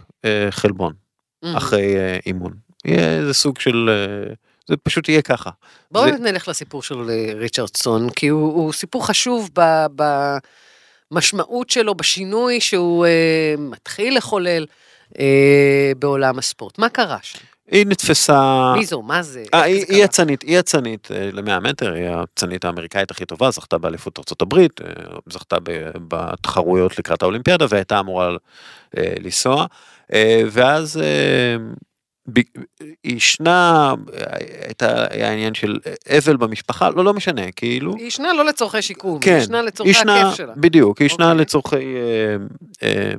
חלבון 0.50 0.92
Mhm. 1.44 1.48
אחרי 1.56 1.94
אימון. 2.26 2.52
יהיה 2.84 3.18
איזה 3.18 3.34
סוג 3.34 3.58
של, 3.60 3.90
זה 4.68 4.76
פשוט 4.76 5.08
יהיה 5.08 5.22
ככה. 5.22 5.50
בואו 5.90 6.04
זה- 6.12 6.18
נלך 6.18 6.48
לסיפור 6.48 6.82
של 6.82 7.10
אה, 7.10 7.32
ריצ'רדסון, 7.34 8.10
כי 8.10 8.28
הוא, 8.28 8.52
הוא 8.54 8.72
סיפור 8.72 9.06
חשוב 9.06 9.50
ב, 9.60 9.86
במשמעות 11.10 11.70
שלו, 11.70 11.94
בשינוי 11.94 12.60
שהוא 12.60 13.06
אה, 13.06 13.10
מתחיל 13.58 14.16
לחולל 14.16 14.66
אה, 15.18 15.92
בעולם 15.98 16.38
הספורט. 16.38 16.78
מה 16.78 16.88
קרה 16.88 17.18
שם? 17.22 17.38
היא 17.70 17.86
נתפסה... 17.86 18.72
מי 18.76 18.84
זו? 18.86 19.02
מה 19.02 19.22
זה? 19.22 19.44
אה, 19.54 19.58
איך 19.66 19.66
היא, 19.66 19.84
היא 19.88 19.96
קרה? 19.96 20.04
אצנית, 20.04 20.42
היא 20.42 20.58
אצנית 20.60 21.08
ל-100 21.10 21.60
מטר, 21.60 21.92
היא 21.92 22.08
האצנית 22.08 22.64
האמריקאית 22.64 23.10
הכי 23.10 23.24
טובה, 23.24 23.50
זכתה 23.50 23.78
באליפות 23.78 24.42
הברית, 24.42 24.80
אה, 24.80 24.86
זכתה 25.32 25.56
בתחרויות 26.08 26.98
לקראת 26.98 27.22
האולימפיאדה 27.22 27.66
והייתה 27.68 28.00
אמורה 28.00 28.30
אה, 28.98 29.12
לנסוע, 29.20 29.66
אה, 30.12 30.42
ואז 30.50 30.96
אה, 30.96 31.56
היא 33.04 33.16
עישנה, 33.16 33.94
אה, 34.14 34.24
הייתה, 34.64 35.06
היה 35.10 35.32
עניין 35.32 35.54
של 35.54 35.78
אבל 36.18 36.36
במשפחה, 36.36 36.90
לא, 36.90 37.04
לא 37.04 37.14
משנה, 37.14 37.52
כאילו, 37.56 37.94
היא 37.96 38.06
עישנה 38.06 38.32
לא 38.32 38.44
לצורכי 38.44 38.82
שיקום, 38.82 39.18
כן, 39.20 39.30
היא 39.32 39.38
עישנה 39.40 39.62
לצורכי 39.62 39.90
עישנה- 39.90 40.20
הכיף 40.22 40.36
שלה. 40.36 40.52
בדיוק, 40.56 40.98
היא 40.98 41.06
עישנה 41.06 41.30
אוקיי. 41.30 41.40
לצורכי 41.40 41.76
אה, 41.76 42.36
אה, 42.82 43.12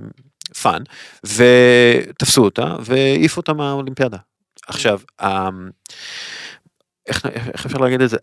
fun, 0.62 0.82
ותפסו 1.26 2.44
אותה 2.44 2.76
והעיפו 2.80 3.42
אותה 3.42 3.54
מהאולימפיאדה. 3.54 4.18
עכשיו, 4.72 5.00
ה- 5.22 5.50
איך 7.54 7.66
אפשר 7.66 7.78
להגיד 7.78 8.02
את 8.02 8.10
זה? 8.10 8.18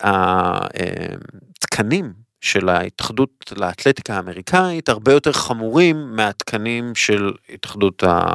התקנים 1.61 2.13
של 2.41 2.69
ההתאחדות 2.69 3.53
לאתלטיקה 3.57 4.15
האמריקאית 4.15 4.89
הרבה 4.89 5.13
יותר 5.13 5.33
חמורים 5.33 6.17
מהתקנים 6.17 6.95
של 6.95 7.33
התאחדות 7.49 8.05
אה, 8.05 8.35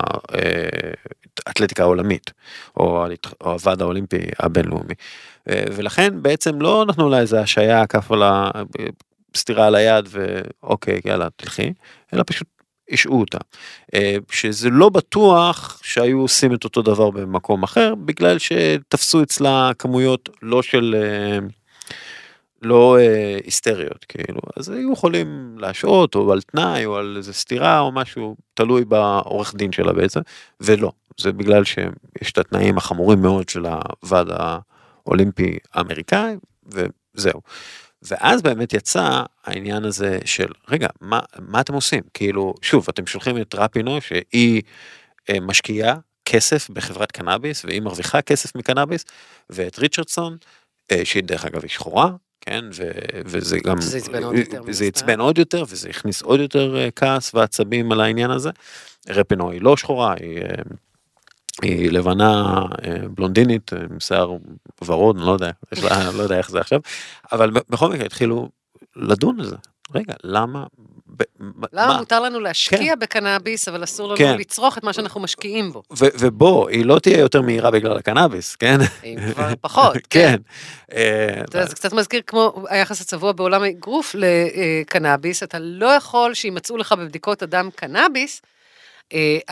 האתלטיקה 1.46 1.84
העולמית, 1.84 2.32
או 2.77 3.05
או 3.41 3.51
הוועד 3.51 3.82
האולימפי 3.82 4.22
הבינלאומי. 4.39 4.93
אה, 5.50 5.63
ולכן 5.75 6.22
בעצם 6.22 6.62
לא 6.62 6.86
נתנו 6.88 7.10
לה 7.10 7.20
איזה 7.20 7.41
השעיה, 7.41 7.88
כף 7.88 8.12
על 8.12 8.24
ה... 8.24 8.51
סטירה 9.36 9.67
על 9.67 9.75
היד 9.75 10.10
ואוקיי 10.10 11.01
יאללה 11.05 11.27
תלכי, 11.36 11.74
אלא 12.13 12.24
פשוט 12.27 12.48
השעו 12.94 13.20
אותה. 13.20 13.38
אה, 13.94 14.16
שזה 14.32 14.70
לא 14.70 14.90
בטוח 14.90 15.80
שהיו 15.84 16.20
עושים 16.20 16.54
את 16.54 16.64
אותו 16.64 16.82
דבר 16.82 17.10
במקום 17.10 17.64
אחר, 17.64 17.96
בגלל 17.96 18.38
שתפסו 18.38 19.24
אצלה 19.24 19.72
כמויות 19.80 20.30
לא 20.42 20.62
של... 20.62 20.96
אה, 20.98 21.40
לא 22.64 22.98
אה, 23.00 23.38
היסטריות 23.44 24.06
כאילו 24.06 24.40
אז 24.58 24.70
היו 24.70 24.94
יכולים 24.94 25.56
להשעות 25.60 26.16
או 26.16 26.32
על 26.34 26.42
תנאי 26.42 26.86
או 26.86 26.98
על 26.98 27.14
איזה 27.18 27.34
סתירה 27.34 27.80
או 27.80 27.92
משהו 27.92 28.36
תלוי 28.54 28.86
בעורך 28.86 29.56
דין 29.56 29.72
שלה 29.72 29.94
בעצם 29.94 30.20
ולא 30.62 30.92
זה 31.18 31.32
בגלל 31.32 31.64
שיש 31.64 32.32
את 32.32 32.38
התנאים 32.38 32.78
החמורים 32.78 33.22
מאוד 33.22 33.50
של 33.50 33.66
הוועד 33.66 34.28
האולימפי 34.30 35.58
האמריקאי 35.74 36.36
וזהו. 36.66 37.42
ואז 38.07 38.41
באמת 38.41 38.74
יצא 38.74 39.24
העניין 39.43 39.86
הזה 39.86 40.19
של 40.25 40.48
רגע 40.69 40.88
מה 41.01 41.19
מה 41.39 41.62
אתם 41.62 41.74
עושים 41.74 42.01
כאילו 42.13 42.53
שוב 42.62 42.86
אתם 42.89 43.05
שולחים 43.05 43.41
את 43.41 43.55
רפינו 43.55 44.01
שהיא 44.01 44.62
אה, 45.29 45.39
משקיעה 45.39 45.95
כסף 46.25 46.69
בחברת 46.69 47.12
קנאביס 47.12 47.65
והיא 47.65 47.81
מרוויחה 47.81 48.22
כסף 48.22 48.55
מקנאביס 48.55 49.05
ואת 49.50 49.79
ריצ'רדסון 49.79 50.38
אה, 50.91 51.05
שהיא 51.05 51.24
דרך 51.24 51.45
אגב 51.45 51.62
היא 51.62 51.69
שחורה 51.69 52.10
כן 52.41 52.65
ו, 52.74 52.91
וזה 53.25 53.57
גם 53.63 53.81
זה 53.81 53.98
עצבן 53.98 54.24
עוד. 54.24 54.36
עצבן 54.88 55.19
עוד 55.19 55.38
יותר 55.38 55.63
וזה 55.67 55.89
הכניס 55.89 56.22
עוד 56.22 56.39
יותר 56.39 56.77
אה, 56.77 56.89
כעס 56.95 57.33
ועצבים 57.36 57.91
על 57.91 58.01
העניין 58.01 58.31
הזה. 58.31 58.50
רפינו 59.10 59.51
היא 59.51 59.62
לא 59.62 59.77
שחורה 59.77 60.13
היא. 60.19 60.39
היא 61.63 61.91
לבנה 61.91 62.62
אה, 62.86 62.96
בלונדינית 63.10 63.74
אה, 63.74 63.79
עם 63.91 64.00
שיער 64.00 64.32
ורוד 64.86 65.17
אני 65.17 65.25
לא 65.25 65.32
יודע 65.32 65.51
יש 65.72 65.84
לה, 65.84 66.12
לא 66.12 66.24
יודע 66.24 66.38
איך 66.38 66.51
זה 66.51 66.60
עכשיו 66.60 66.79
אבל 67.32 67.50
בכל 67.70 67.89
מקרה 67.89 68.05
התחילו 68.05 68.50
לדון 68.96 69.39
על 69.39 69.46
זה 69.46 69.55
רגע 69.96 70.13
למה 70.24 70.63
ב- 71.17 71.24
למה 71.74 71.88
מה? 71.93 71.98
מותר 72.00 72.20
לנו 72.20 72.39
להשקיע 72.39 72.96
בקנאביס, 72.96 73.67
אבל 73.67 73.84
אסור 73.84 74.08
לנו 74.08 74.17
כן. 74.17 74.38
לצרוך 74.38 74.77
את 74.77 74.84
מה 74.84 74.93
שאנחנו 74.93 75.22
משקיעים 75.22 75.72
בו? 75.72 75.84
ו- 75.91 76.13
ובוא 76.20 76.70
היא 76.70 76.86
לא 76.86 77.00
תהיה 77.00 77.20
יותר 77.20 77.41
מהירה 77.41 77.72
בגלל 77.72 77.98
הקנאביס 77.98 78.55
כן 78.55 78.77
אם 79.03 79.17
כבר 79.34 79.50
פחות. 79.62 79.98
כן. 80.10 80.36
אה, 80.93 81.41
אתה 81.43 81.58
יודע, 81.58 81.70
זה 81.70 81.75
קצת 81.75 81.93
מזכיר 81.93 82.22
כמו 82.27 82.65
היחס 82.70 83.01
הצבוע 83.01 83.32
בעולם 83.32 83.63
האגרוף 83.63 84.15
לקנאביס, 84.15 85.43
אתה 85.43 85.58
לא 85.60 85.86
יכול 85.86 86.34
שימצאו 86.34 86.77
לך 86.77 86.91
בבדיקות 86.91 87.41
הדם 87.41 87.70
קנאביס, 87.75 88.41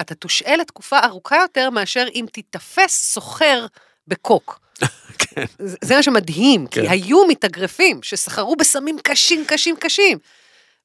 אתה 0.02 0.16
תושעה 0.16 0.58
לתקופה 0.58 1.00
ארוכה 1.00 1.36
יותר 1.36 1.70
מאשר 1.70 2.06
אם 2.16 2.26
תיתפס 2.32 3.14
סוחר 3.14 3.66
בקוק. 4.08 4.60
כן. 5.18 5.46
זה 5.60 5.96
מה 5.96 6.04
שמדהים, 6.04 6.68
כי 6.68 6.82
כן. 6.82 6.90
היו 6.90 7.28
מתאגרפים 7.28 8.04
שסחרו 8.04 8.56
בסמים 8.56 8.98
קשים, 9.04 9.46
קשים, 9.48 9.76
קשים. 9.80 10.18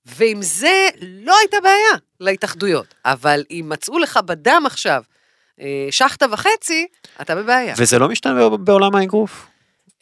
ועם 0.07 0.43
זה 0.43 0.89
לא 1.03 1.35
הייתה 1.41 1.57
בעיה 1.63 1.93
להתאחדויות. 2.21 2.95
אבל 3.05 3.45
אם 3.51 3.67
מצאו 3.69 3.99
לך 3.99 4.21
בדם 4.27 4.63
עכשיו 4.67 5.03
אה, 5.61 5.89
שחטה 5.91 6.27
וחצי, 6.33 6.87
אתה 7.21 7.35
בבעיה. 7.35 7.75
וזה 7.79 7.99
לא 7.99 8.09
משתנה 8.09 8.49
בעולם 8.49 8.95
האגרוף. 8.95 9.47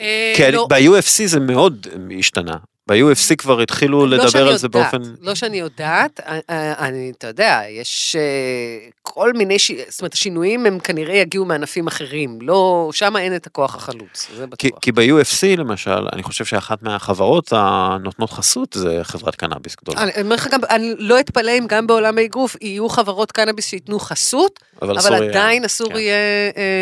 אה, 0.00 0.33
כי 0.37 0.52
לא, 0.52 0.66
ב-UFC 0.71 1.26
זה 1.26 1.40
מאוד 1.40 1.87
השתנה. 2.18 2.56
ב-UFC 2.88 3.37
כבר 3.38 3.61
התחילו 3.61 4.07
לא 4.07 4.17
לדבר 4.17 4.49
על 4.49 4.57
זה 4.57 4.67
יודעת, 4.67 4.95
באופן... 4.95 5.14
לא 5.21 5.35
שאני 5.35 5.57
יודעת, 5.59 6.21
אה, 6.21 6.38
אה, 6.50 6.87
אני, 6.88 7.12
אתה 7.19 7.26
יודע, 7.26 7.62
יש 7.69 8.17
אה, 8.19 8.88
כל 9.03 9.33
מיני, 9.33 9.59
ש... 9.59 9.71
זאת 9.88 10.00
אומרת, 10.00 10.12
השינויים 10.14 10.67
הם 10.67 10.79
כנראה 10.79 11.14
יגיעו 11.17 11.45
מענפים 11.45 11.87
אחרים, 11.87 12.38
לא, 12.43 12.91
שם 12.93 13.17
אין 13.17 13.37
את 13.37 13.47
הכוח 13.47 13.75
החלוץ, 13.75 14.29
זה 14.37 14.45
כי, 14.59 14.69
בטוח. 14.69 14.81
כי 14.81 14.93
ב-UFC 14.93 15.57
למשל, 15.57 16.09
אני 16.12 16.23
חושב 16.23 16.45
שאחת 16.45 16.83
מהחברות 16.83 17.53
הנותנות 17.57 18.31
חסות 18.31 18.73
זה 18.79 19.00
חברת 19.03 19.37
קנאביס 19.37 19.76
גדולה. 19.83 20.03
אני 20.03 20.23
אומר 20.23 20.35
לך 20.37 20.49
גם, 20.53 20.61
אני 20.71 20.95
לא 20.99 21.21
אתפלא 21.21 21.50
אם 21.59 21.67
גם 21.69 21.87
בעולם 21.87 22.19
האגרוף 22.19 22.57
יהיו 22.61 22.88
חברות 22.88 23.33
קנאביס 23.33 23.67
שייתנו 23.67 23.99
חסות, 23.99 24.61
אבל 24.83 24.99
אסור 24.99 25.17
יהיה- 25.17 25.31
עדיין 25.31 25.64
אסור 25.64 25.88
כן. 25.88 25.97
יהיה 25.97 26.19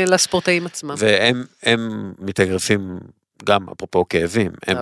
לספורטאים 0.06 0.66
עצמם. 0.66 0.94
והם 0.98 1.44
הם 1.62 2.12
מתאגרפים 2.18 2.98
גם 3.44 3.66
אפרופו 3.76 4.08
כאבים, 4.08 4.52
הם, 4.66 4.76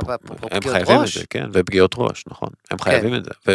הם 0.51 0.61
חייבים 0.63 0.99
ראש. 0.99 1.17
את 1.17 1.21
זה, 1.21 1.27
כן, 1.31 1.49
ופגיעות 1.53 1.95
ראש, 1.99 2.25
נכון, 2.31 2.49
הם 2.71 2.79
חייבים 2.79 3.15
את 3.15 3.25
זה. 3.25 3.31
ו... 3.47 3.55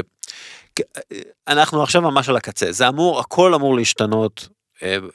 אנחנו 1.48 1.84
עכשיו 1.84 2.02
ממש 2.02 2.30
על 2.30 2.36
הקצה, 2.36 2.72
זה 2.72 2.88
אמור, 2.88 3.20
הכל 3.20 3.54
אמור 3.54 3.76
להשתנות, 3.76 4.48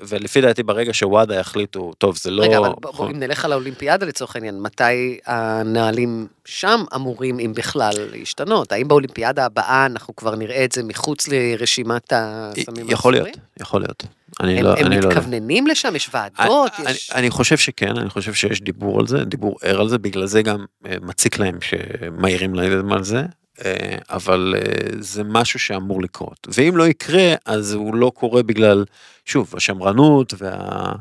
ולפי 0.01 0.41
דעתי 0.41 0.63
ברגע 0.63 0.95
שוואדה 0.95 1.35
יחליטו, 1.35 1.93
טוב 1.99 2.17
זה 2.17 2.31
לא... 2.31 2.43
רגע, 2.43 2.59
אבל 2.59 2.69
בוא, 2.81 2.93
בוא, 2.93 3.11
אם 3.11 3.21
נלך 3.21 3.45
על 3.45 3.53
האולימפיאדה 3.53 4.07
לצורך 4.07 4.37
העניין, 4.37 4.61
מתי 4.61 5.19
הנהלים 5.27 6.27
שם 6.45 6.85
אמורים, 6.95 7.39
אם 7.39 7.53
בכלל, 7.57 7.93
להשתנות? 8.13 8.73
האם 8.73 8.89
באולימפיאדה 8.89 9.45
הבאה 9.45 9.87
אנחנו 9.87 10.17
כבר 10.17 10.35
נראה 10.35 10.65
את 10.65 10.73
זה 10.73 10.83
מחוץ 10.83 11.29
לרשימת 11.29 12.13
הסמים 12.17 12.87
יכול 12.89 13.13
להיות? 13.13 13.29
יכול 13.61 13.81
להיות. 13.81 14.05
אני 14.41 14.59
הם, 14.59 14.65
לא, 14.65 14.75
הם 14.79 14.87
אני 14.87 15.01
לא. 15.01 15.09
מתכווננים 15.09 15.67
לשם? 15.67 15.97
יש 15.97 16.11
ועדות? 16.15 16.73
אני, 16.79 16.91
יש... 16.91 17.11
אני, 17.11 17.21
אני 17.21 17.31
חושב 17.31 17.57
שכן, 17.57 17.97
אני 17.97 18.11
חושב 18.11 18.35
שיש 18.35 18.61
דיבור 18.61 19.01
על 19.01 19.07
זה, 19.07 19.25
דיבור 19.25 19.59
ער 19.63 19.81
על 19.81 19.89
זה, 19.89 19.99
בגלל 19.99 20.27
זה 20.27 20.43
גם 20.43 20.65
אה, 20.87 20.97
מציק 21.03 21.39
להם 21.39 21.59
שמעירים 21.61 22.55
להם 22.55 22.93
על 22.93 23.05
זה, 23.05 23.19
אה, 23.19 23.25
אבל 24.11 24.55
אה, 24.57 24.63
זה 25.01 25.25
משהו 25.25 25.59
שאמור 25.59 26.03
לקרות. 26.03 26.49
ואם 26.55 26.77
לא 26.77 26.89
יקרה, 26.89 27.35
אז 27.45 27.73
הוא 27.73 27.95
לא 27.95 28.13
קורה 28.15 28.43
בגלל, 28.43 28.85
שוב, 29.25 29.55
השמרנות 29.57 30.35
וה... 30.39 30.93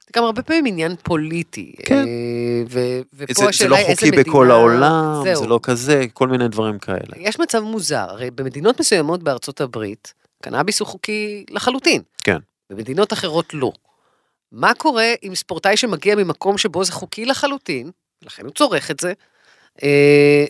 זה 0.00 0.10
גם 0.16 0.24
הרבה 0.24 0.42
פעמים 0.42 0.66
עניין 0.66 0.96
פוליטי. 1.02 1.74
כן. 1.84 1.94
אה, 1.94 2.62
ו, 2.70 2.80
ופה 3.14 3.32
זה, 3.34 3.42
זה 3.42 3.48
השאלה 3.48 3.70
לא 3.70 3.76
איזה 3.76 3.94
חוקי 3.94 4.06
מדינה... 4.06 4.22
בכל 4.22 4.50
העולם, 4.50 5.20
זהו. 5.24 5.36
זה 5.42 5.46
לא 5.46 5.60
כזה, 5.62 6.04
כל 6.12 6.28
מיני 6.28 6.48
דברים 6.48 6.78
כאלה. 6.78 7.16
יש 7.16 7.40
מצב 7.40 7.60
מוזר, 7.60 8.06
הרי 8.08 8.30
במדינות 8.30 8.80
מסוימות 8.80 9.22
בארצות 9.22 9.60
הברית, 9.60 10.14
קנאביס 10.42 10.80
הוא 10.80 10.88
חוקי 10.88 11.44
לחלוטין. 11.50 12.02
כן. 12.24 12.38
במדינות 12.70 13.12
אחרות 13.12 13.54
לא. 13.54 13.72
מה 14.52 14.74
קורה 14.74 15.12
עם 15.22 15.34
ספורטאי 15.34 15.76
שמגיע 15.76 16.14
ממקום 16.14 16.58
שבו 16.58 16.84
זה 16.84 16.92
חוקי 16.92 17.24
לחלוטין, 17.24 17.90
לכן 18.22 18.44
הוא 18.44 18.52
צורך 18.52 18.90
את 18.90 19.00
זה, 19.00 19.08
אה, 19.08 19.14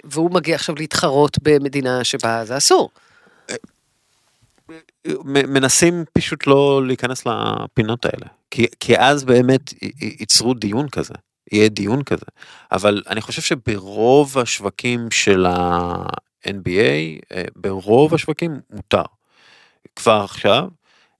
והוא 0.04 0.30
מגיע 0.30 0.54
עכשיו 0.54 0.74
להתחרות 0.74 1.38
במדינה 1.42 2.04
שבה 2.04 2.44
זה 2.44 2.56
אסור. 2.56 2.90
מ- 5.08 5.52
מנסים 5.52 6.04
פשוט 6.12 6.46
לא 6.46 6.86
להיכנס 6.86 7.26
לפינות 7.26 8.04
האלה, 8.04 8.26
כי, 8.50 8.66
כי 8.80 8.98
אז 8.98 9.24
באמת 9.24 9.74
ייצרו 10.00 10.54
דיון 10.54 10.88
כזה, 10.88 11.14
יהיה 11.52 11.68
דיון 11.68 12.02
כזה, 12.02 12.26
אבל 12.72 13.02
אני 13.08 13.20
חושב 13.20 13.42
שברוב 13.42 14.38
השווקים 14.38 15.10
של 15.10 15.46
ה-NBA, 15.46 17.20
אה, 17.32 17.42
ברוב 17.56 18.14
השווקים 18.14 18.60
מותר, 18.70 19.02
כבר 19.96 20.20
עכשיו, 20.24 20.68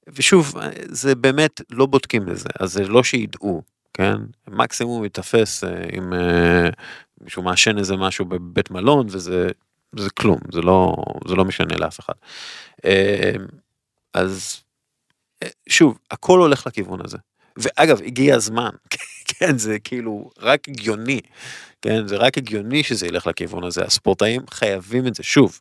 ושוב, 0.08 0.58
אה, 0.58 0.70
זה 0.82 1.14
באמת 1.14 1.60
לא 1.70 1.86
בודקים 1.86 2.28
לזה, 2.28 2.48
אז 2.60 2.72
זה 2.72 2.88
לא 2.88 3.02
שידעו, 3.02 3.62
כן? 3.96 4.16
מקסימום 4.48 5.04
ייתפס 5.04 5.64
אה, 5.64 5.70
אם 5.98 6.12
אה, 6.12 6.68
מישהו 7.20 7.42
מעשן 7.42 7.78
איזה 7.78 7.96
משהו 7.96 8.24
בבית 8.24 8.70
מלון 8.70 9.06
וזה 9.10 9.48
זה 9.96 10.10
כלום, 10.10 10.38
זה 10.52 10.60
לא, 10.60 10.96
זה 11.28 11.34
לא 11.34 11.44
משנה 11.44 11.76
לאף 11.76 12.00
אחד. 12.00 12.12
אה, 12.84 13.32
אז 14.14 14.62
שוב, 15.68 15.98
הכל 16.10 16.38
הולך 16.38 16.66
לכיוון 16.66 17.00
הזה. 17.04 17.18
ואגב, 17.56 18.02
הגיע 18.02 18.36
הזמן, 18.36 18.70
כן, 19.28 19.58
זה 19.58 19.78
כאילו 19.78 20.30
רק 20.38 20.68
הגיוני, 20.68 21.20
כן, 21.82 22.06
זה 22.06 22.16
רק 22.16 22.38
הגיוני 22.38 22.82
שזה 22.82 23.06
ילך 23.06 23.26
לכיוון 23.26 23.64
הזה, 23.64 23.84
הספורטאים 23.84 24.42
חייבים 24.50 25.06
את 25.06 25.14
זה, 25.14 25.22
שוב, 25.22 25.60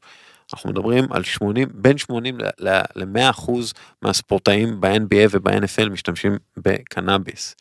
אנחנו 0.53 0.69
מדברים 0.69 1.05
על 1.11 1.23
80, 1.23 1.67
בין 1.73 1.97
80 1.97 2.37
ל-100 2.59 3.29
אחוז 3.29 3.73
מהספורטאים 4.01 4.81
ב-NBA 4.81 5.27
וב-NFL 5.31 5.89
משתמשים 5.89 6.37
בקנאביס. 6.57 7.55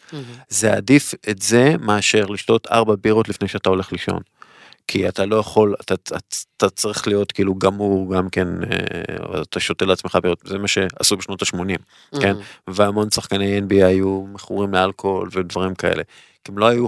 זה 0.48 0.72
עדיף 0.72 1.14
את 1.30 1.42
זה 1.42 1.74
מאשר 1.80 2.26
לשתות 2.26 2.66
ארבע 2.66 2.94
בירות 3.00 3.28
לפני 3.28 3.48
שאתה 3.48 3.68
הולך 3.68 3.92
לישון. 3.92 4.20
כי 4.86 5.08
אתה 5.08 5.26
לא 5.26 5.36
יכול, 5.36 5.74
אתה, 5.80 5.94
אתה, 5.94 6.16
אתה 6.56 6.70
צריך 6.70 7.06
להיות 7.08 7.32
כאילו 7.32 7.54
גמור 7.54 8.14
גם 8.14 8.28
כן, 8.28 8.48
אה, 8.64 9.42
אתה 9.42 9.60
שותה 9.60 9.84
לעצמך 9.84 10.18
בירות, 10.22 10.42
זה 10.44 10.58
מה 10.58 10.68
שעשו 10.68 11.16
בשנות 11.16 11.42
ה-80, 11.42 11.78
כן? 12.20 12.36
והמון 12.68 13.10
שחקני 13.10 13.58
NBA 13.58 13.84
היו 13.84 14.24
מכורים 14.32 14.74
לאלכוהול 14.74 15.28
ודברים 15.32 15.74
כאלה. 15.74 16.02
כי 16.44 16.52
הם 16.52 16.58
לא 16.58 16.66
היו, 16.66 16.86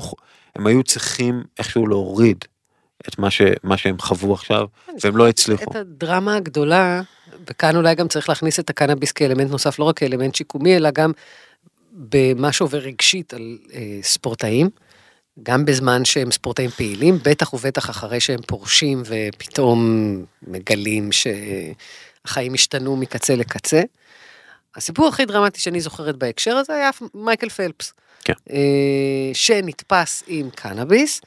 הם 0.56 0.66
היו 0.66 0.82
צריכים 0.82 1.42
איכשהו 1.58 1.86
להוריד 1.86 2.44
את 3.08 3.18
מה, 3.18 3.30
ש, 3.30 3.42
מה 3.62 3.76
שהם 3.76 3.98
חוו 3.98 4.34
עכשיו, 4.34 4.66
והם 5.02 5.16
לא 5.16 5.28
הצליחו. 5.28 5.70
את 5.70 5.76
הדרמה 5.76 6.36
הגדולה, 6.36 7.02
וכאן 7.46 7.76
אולי 7.76 7.94
גם 7.94 8.08
צריך 8.08 8.28
להכניס 8.28 8.60
את 8.60 8.70
הקנאביס 8.70 9.12
כאלמנט 9.12 9.50
נוסף, 9.50 9.78
לא 9.78 9.84
רק 9.84 9.98
כאלמנט 9.98 10.34
שיקומי, 10.34 10.76
אלא 10.76 10.90
גם 10.90 11.12
במה 11.92 12.52
שעובר 12.52 12.78
רגשית 12.78 13.34
על 13.34 13.58
אה, 13.74 13.98
ספורטאים, 14.02 14.70
גם 15.42 15.64
בזמן 15.64 16.04
שהם 16.04 16.30
ספורטאים 16.30 16.70
פעילים, 16.70 17.18
בטח 17.24 17.54
ובטח 17.54 17.90
אחרי 17.90 18.20
שהם 18.20 18.40
פורשים 18.46 19.02
ופתאום 19.04 19.80
מגלים 20.42 21.10
שהחיים 21.12 22.54
השתנו 22.54 22.96
מקצה 22.96 23.36
לקצה. 23.36 23.82
הסיפור 24.76 25.08
הכי 25.08 25.24
דרמטי 25.24 25.60
שאני 25.60 25.80
זוכרת 25.80 26.16
בהקשר 26.16 26.56
הזה 26.56 26.74
היה 26.74 26.90
מייקל 27.14 27.48
פלפס. 27.48 27.92
כן. 28.24 28.32
אה, 28.50 29.30
שנתפס 29.32 30.22
עם 30.26 30.50
קנאביס, 30.50 31.20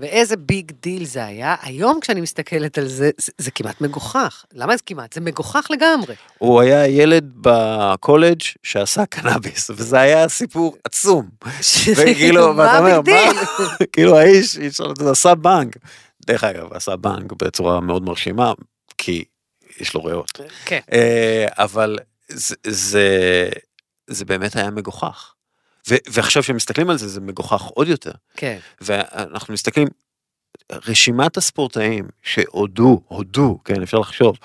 ואיזה 0.00 0.36
big 0.36 0.72
deal 0.82 1.04
זה 1.04 1.24
היה. 1.24 1.56
היום 1.62 2.00
כשאני 2.00 2.20
מסתכלת 2.20 2.78
על 2.78 2.88
זה, 2.88 3.10
זה, 3.18 3.32
זה 3.38 3.50
כמעט 3.50 3.80
מגוחך. 3.80 4.44
למה 4.52 4.76
זה 4.76 4.82
כמעט? 4.86 5.12
זה 5.12 5.20
מגוחך 5.20 5.66
לגמרי. 5.70 6.14
הוא 6.38 6.60
היה 6.60 6.86
ילד 6.86 7.32
בקולג' 7.40 8.40
שעשה 8.62 9.06
קנאביס, 9.06 9.70
וזה 9.70 10.00
היה 10.00 10.28
סיפור 10.28 10.76
עצום. 10.84 11.28
וכאילו, 11.96 12.52
מה 12.54 12.62
ואתה 12.62 12.78
אומר, 12.78 13.00
מה? 13.00 13.42
כאילו 13.92 14.18
האיש, 14.18 14.58
איש 14.58 14.80
עשה 15.10 15.34
בנק. 15.34 15.76
דרך 16.26 16.44
אגב, 16.44 16.72
עשה 16.72 16.96
בנק 16.96 17.32
בצורה 17.32 17.80
מאוד 17.80 18.02
מרשימה, 18.02 18.52
כי 18.98 19.24
יש 19.80 19.94
לו 19.94 20.04
ריאות. 20.04 20.40
כן. 20.64 20.80
אה, 20.92 21.46
אבל 21.58 21.98
זה, 22.28 22.54
זה, 22.66 23.08
זה 24.06 24.24
באמת 24.24 24.56
היה 24.56 24.70
מגוחך. 24.70 25.35
ו, 25.88 25.94
ועכשיו 26.08 26.42
כשמסתכלים 26.42 26.90
על 26.90 26.98
זה, 26.98 27.08
זה 27.08 27.20
מגוחך 27.20 27.62
עוד 27.62 27.88
יותר. 27.88 28.12
כן. 28.36 28.58
ואנחנו 28.80 29.54
מסתכלים, 29.54 29.88
רשימת 30.72 31.36
הספורטאים 31.36 32.08
שהודו, 32.22 33.00
הודו, 33.08 33.58
כן, 33.64 33.82
אפשר 33.82 33.98
לחשוב, 33.98 34.38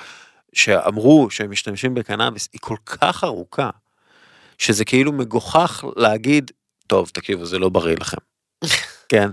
שאמרו 0.54 1.30
שהם 1.30 1.52
משתמשים 1.52 1.94
בקנאביס, 1.94 2.50
היא 2.54 2.60
כל 2.62 2.78
כך 2.86 3.24
ארוכה, 3.24 3.70
שזה 4.58 4.86
כאילו 4.86 5.12
מגוחך 5.12 5.84
להגיד, 5.96 6.52
טוב, 6.88 7.10
תקשיבו, 7.14 7.46
זה 7.46 7.60
לא 7.60 7.70
בריא 7.70 7.96
לכם. 8.00 8.18
כן? 9.12 9.30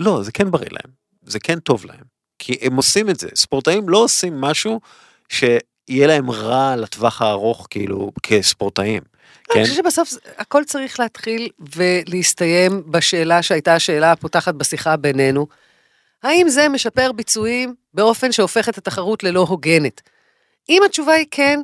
לא, 0.00 0.22
זה 0.22 0.32
כן 0.32 0.50
בריא 0.50 0.68
להם, 0.70 0.92
זה 1.22 1.40
כן 1.40 1.58
טוב 1.58 1.84
להם. 1.84 2.04
כי 2.38 2.56
הם 2.60 2.76
עושים 2.76 3.10
את 3.10 3.18
זה, 3.18 3.28
ספורטאים 3.34 3.88
לא 3.88 3.98
עושים 3.98 4.40
משהו 4.40 4.80
שיהיה 5.28 6.06
להם 6.06 6.30
רע 6.30 6.76
לטווח 6.76 7.22
הארוך, 7.22 7.66
כאילו, 7.70 8.12
כספורטאים. 8.22 9.02
אני 9.54 9.64
כן? 9.64 9.70
חושבת 9.70 9.84
שבסוף 9.84 10.14
הכל 10.38 10.64
צריך 10.64 11.00
להתחיל 11.00 11.48
ולהסתיים 11.76 12.82
בשאלה 12.86 13.42
שהייתה 13.42 13.74
השאלה 13.74 14.12
הפותחת 14.12 14.54
בשיחה 14.54 14.96
בינינו. 14.96 15.46
האם 16.22 16.48
זה 16.48 16.68
משפר 16.68 17.12
ביצועים 17.12 17.74
באופן 17.94 18.32
שהופך 18.32 18.68
את 18.68 18.78
התחרות 18.78 19.22
ללא 19.22 19.40
הוגנת? 19.40 20.00
אם 20.68 20.82
התשובה 20.86 21.12
היא 21.12 21.26
כן, 21.30 21.60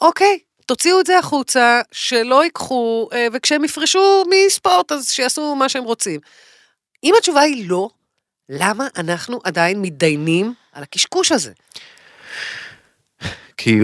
אוקיי, 0.00 0.38
תוציאו 0.66 1.00
את 1.00 1.06
זה 1.06 1.18
החוצה, 1.18 1.80
שלא 1.92 2.44
ייקחו, 2.44 3.08
אה, 3.12 3.26
וכשהם 3.32 3.64
יפרשו 3.64 4.24
מספורט 4.30 4.92
אז 4.92 5.10
שיעשו 5.10 5.54
מה 5.54 5.68
שהם 5.68 5.84
רוצים. 5.84 6.20
אם 7.04 7.14
התשובה 7.18 7.40
היא 7.40 7.70
לא, 7.70 7.88
למה 8.48 8.88
אנחנו 8.96 9.38
עדיין 9.44 9.82
מתדיינים 9.82 10.54
על 10.72 10.82
הקשקוש 10.82 11.32
הזה? 11.32 11.52
כי 13.56 13.78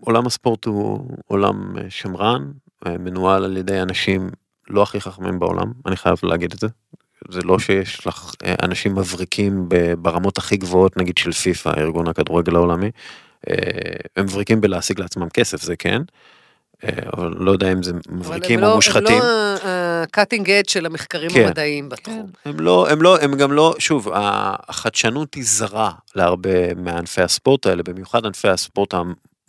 עולם 0.00 0.26
הספורט 0.26 0.64
הוא 0.64 1.08
עולם 1.26 1.78
אה, 1.78 1.82
שמרן, 1.88 2.50
מנוהל 2.88 3.44
על 3.44 3.56
ידי 3.56 3.80
אנשים 3.82 4.30
לא 4.70 4.82
הכי 4.82 5.00
חכמים 5.00 5.38
בעולם, 5.38 5.72
אני 5.86 5.96
חייב 5.96 6.18
להגיד 6.22 6.52
את 6.52 6.58
זה. 6.58 6.66
זה 7.28 7.40
לא 7.44 7.58
שיש 7.58 8.06
לך 8.06 8.34
אה, 8.44 8.54
אנשים 8.62 8.94
מבריקים 8.94 9.68
ברמות 9.98 10.38
הכי 10.38 10.56
גבוהות 10.56 10.96
נגיד 10.96 11.18
של 11.18 11.32
פיפא, 11.32 11.68
ארגון 11.78 12.08
הכדורגל 12.08 12.56
העולמי. 12.56 12.90
אה, 13.50 13.54
הם 14.16 14.24
מבריקים 14.24 14.60
בלהשיג 14.60 15.00
לעצמם 15.00 15.28
כסף, 15.28 15.62
זה 15.62 15.76
כן. 15.76 16.02
אה, 16.84 16.90
אבל 17.16 17.34
לא 17.38 17.50
יודע 17.50 17.72
אם 17.72 17.82
זה 17.82 17.90
אבל 17.90 18.16
מבריקים 18.16 18.58
או 18.58 18.64
לא- 18.68 18.74
מושחתים. 18.74 19.22
הם 19.22 19.22
לא 19.64 19.68
ה-cutting 19.68 20.44
edge 20.44 20.70
של 20.70 20.86
המחקרים 20.86 21.30
כן. 21.30 21.44
המדעיים 21.46 21.88
בתחום. 21.88 22.30
הם 22.44 22.60
לא, 22.60 22.90
הם 22.90 23.02
לא, 23.02 23.18
הם 23.20 23.34
גם 23.34 23.52
לא, 23.52 23.74
שוב, 23.78 24.08
החדשנות 24.14 25.34
היא 25.34 25.44
זרה 25.46 25.92
להרבה 26.14 26.74
מענפי 26.74 27.22
הספורט 27.22 27.66
האלה, 27.66 27.82
במיוחד 27.82 28.26
ענפי 28.26 28.48
הספורט 28.48 28.94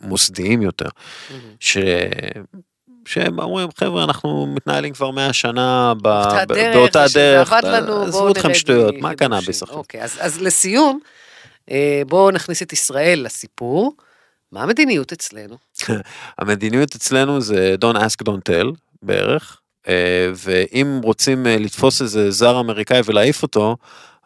המוסדיים 0.00 0.62
יותר, 0.62 0.88
ש... 1.60 1.76
שהם 3.04 3.38
אומרים, 3.40 3.68
חבר'ה, 3.78 4.04
אנחנו 4.04 4.46
מתנהלים 4.54 4.92
כבר 4.92 5.10
100 5.10 5.32
שנה 5.32 5.92
ב... 6.02 6.08
באותה 6.48 7.04
דרך, 7.14 7.52
באותה 7.52 7.78
עזבו 8.02 8.30
אתכם 8.32 8.54
שטויות, 8.54 8.94
מה. 9.00 9.14
קנאביס 9.14 9.62
עכשיו? 9.62 9.76
אוקיי, 9.76 10.02
אז, 10.02 10.18
אז 10.20 10.40
לסיום, 10.42 10.98
אה, 11.70 12.02
בואו 12.06 12.30
נכניס 12.30 12.62
את 12.62 12.72
ישראל 12.72 13.22
לסיפור. 13.24 13.92
מה 14.52 14.62
המדיניות 14.62 15.12
אצלנו? 15.12 15.56
המדיניות 16.38 16.94
אצלנו 16.94 17.40
זה 17.40 17.74
Don't 17.84 17.96
ask, 17.96 18.28
don't 18.28 18.52
tell 18.52 18.66
בערך, 19.02 19.60
אה, 19.88 20.30
ואם 20.34 21.00
רוצים 21.02 21.46
אה, 21.46 21.56
לתפוס 21.58 22.02
איזה 22.02 22.30
זר 22.30 22.60
אמריקאי 22.60 23.00
ולהעיף 23.04 23.42
אותו, 23.42 23.76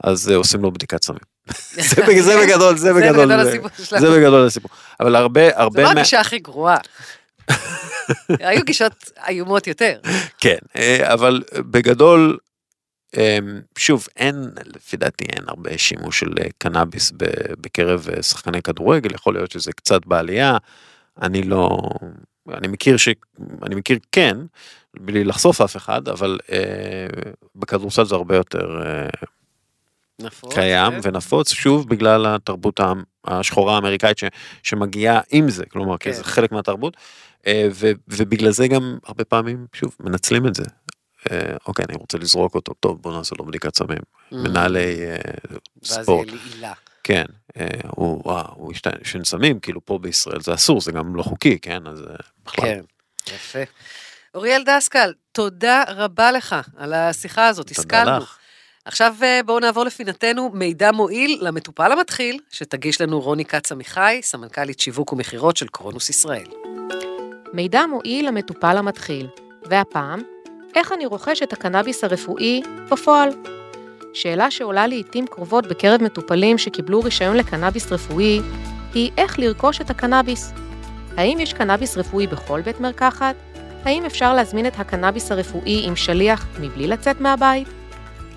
אז 0.05 0.29
עושים 0.29 0.63
לו 0.63 0.73
בדיקת 0.73 1.05
סמים. 1.05 1.21
זה 1.95 2.03
בג- 2.07 2.21
זה 2.21 2.41
בגדול, 2.43 2.77
זה 2.77 2.95
בגדול, 2.95 3.45
זה-. 3.45 3.59
זה 3.77 4.11
בגדול 4.11 4.47
הסיפור. 4.47 4.71
אבל 5.01 5.17
הרבה, 5.17 5.49
זו 5.51 5.55
הרבה 5.57 5.83
לא 5.83 5.95
מה... 5.95 6.01
הגישה 6.01 6.21
הכי 6.21 6.39
גרועה. 6.39 6.77
היו 8.29 8.65
גישות 8.65 9.11
איומות 9.29 9.67
יותר. 9.67 9.99
כן, 10.39 10.59
אה, 10.77 11.13
אבל 11.13 11.43
בגדול, 11.55 12.39
אה, 13.17 13.39
שוב, 13.79 14.07
אין, 14.17 14.35
לפי 14.75 14.97
דעתי 14.97 15.25
אין 15.25 15.45
הרבה 15.49 15.79
שימוש 15.79 16.21
של 16.21 16.35
אה, 16.41 16.47
קנאביס 16.59 17.13
בקרב 17.61 18.09
אה, 18.17 18.23
שחקני 18.23 18.63
כדורגל, 18.63 19.15
יכול 19.15 19.35
להיות 19.35 19.51
שזה 19.51 19.73
קצת 19.73 20.07
בעלייה, 20.07 20.57
אני 21.23 21.43
לא, 21.43 21.79
אני 22.55 22.69
מכיר 22.69 22.97
ש... 22.97 23.09
אני 23.63 23.75
מכיר 23.75 23.99
כן, 24.13 24.37
בלי 25.01 25.25
לחשוף 25.25 25.61
אף 25.61 25.77
אחד, 25.77 26.09
אבל 26.09 26.39
אה, 26.53 26.59
בכדורסל 27.57 28.05
זה 28.05 28.15
הרבה 28.15 28.37
יותר 28.37 28.83
אה, 28.83 29.09
נפוץ. 30.21 30.55
קיים 30.55 30.93
כן. 30.93 31.01
ונפוץ, 31.03 31.53
שוב 31.53 31.89
בגלל 31.89 32.27
התרבות 32.27 32.81
השחורה 33.25 33.75
האמריקאית 33.75 34.19
ש, 34.19 34.25
שמגיעה 34.63 35.21
עם 35.31 35.51
זה, 35.51 35.67
כלומר, 35.67 35.99
כי 35.99 36.11
כן. 36.11 36.17
זה 36.17 36.25
חלק 36.25 36.53
מהתרבות, 36.53 36.97
אה, 36.97 37.01
ו, 37.73 37.91
ובגלל 38.09 38.51
זה 38.51 38.69
גם 38.69 38.99
הרבה 39.07 39.25
פעמים, 39.25 39.67
שוב, 39.73 39.97
מנצלים 40.01 40.47
את 40.47 40.55
זה. 40.55 40.65
אה, 41.31 41.57
אוקיי, 41.67 41.85
אני 41.89 41.97
רוצה 41.97 42.19
לזרוק 42.19 42.55
אותו, 42.55 42.75
טוב, 42.81 43.03
בוא 43.03 43.13
נעשה 43.17 43.35
לו 43.39 43.45
בדיקת 43.45 43.77
סמים. 43.77 44.03
מנהלי 44.33 45.07
אה, 45.07 45.17
ואז 45.83 46.03
ספורט, 46.03 46.29
יהיה 46.29 46.39
לעילה. 46.51 46.73
כן, 47.07 47.25
אה, 47.57 47.67
הוא, 47.91 48.23
וואו, 48.25 48.55
הוא 48.55 48.73
עישן 48.99 49.25
סמים, 49.25 49.61
כאילו 49.61 49.85
פה 49.85 49.99
בישראל 49.99 50.41
זה 50.41 50.55
אסור, 50.55 50.81
זה 50.81 50.93
גם 50.93 51.17
לא 51.17 51.23
חוקי, 51.23 51.59
כן, 51.59 51.87
אז 51.87 52.01
אה, 52.01 52.17
בכלל. 52.45 52.65
כן, 52.65 52.81
יפה. 53.35 53.59
אוריאל 54.35 54.63
דסקל, 54.67 55.13
תודה 55.33 55.85
רבה 55.89 56.33
לך 56.33 56.57
על 56.77 56.93
השיחה 56.93 57.47
הזאת, 57.49 57.67
תודה 57.67 57.81
השכלנו. 57.81 58.23
לך. 58.23 58.39
עכשיו 58.85 59.15
אה, 59.23 59.41
בואו 59.47 59.61
נעבור 59.61 59.85
לפינתנו 59.85 60.51
מידע 60.55 60.93
מועיל 60.93 61.39
למטופל 61.43 61.93
המתחיל, 61.93 62.39
שתגיש 62.51 63.01
לנו 63.01 63.21
רוני 63.21 63.45
כץ 63.45 63.73
עמיחי, 63.73 64.21
סמנכ"לית 64.23 64.81
שיווק 64.81 65.13
ומכירות 65.13 65.57
של 65.57 65.67
קרונוס 65.69 66.11
ישראל. 66.11 66.47
מידע 67.53 67.87
מועיל 67.87 68.29
למטופל 68.29 68.77
המתחיל, 68.77 69.27
והפעם, 69.65 70.23
איך 70.77 70.93
אני 70.93 71.07
רוכש 71.07 71.43
את 71.43 71.53
הקנאביס 71.53 72.05
הרפואי 72.05 72.63
בפועל? 72.91 73.31
שאלה 74.15 74.51
שעולה 74.51 74.87
לעיתים 74.87 75.27
קרובות 75.27 75.67
בקרב 75.67 76.03
מטופלים 76.03 76.59
שקיבלו 76.59 77.01
רישיון 77.01 77.37
לקנאביס 77.37 77.93
רפואי, 77.93 78.41
היא 78.95 79.11
איך 79.17 79.39
לרכוש 79.39 79.81
את 79.81 79.91
הקנאביס. 79.91 80.53
האם 81.17 81.41
יש 81.41 81.53
קנאביס 81.53 81.97
רפואי 81.97 82.27
בכל 82.27 82.61
בית 82.61 82.81
מרקחת? 82.81 83.35
האם 83.85 84.05
אפשר 84.05 84.35
להזמין 84.35 84.67
את 84.67 84.81
הקנאביס 84.81 85.33
הרפואי 85.33 85.87
עם 85.87 85.97
שליח 85.97 86.47
מבלי 86.61 86.87
לצאת 86.87 87.21
מהבית? 87.21 87.69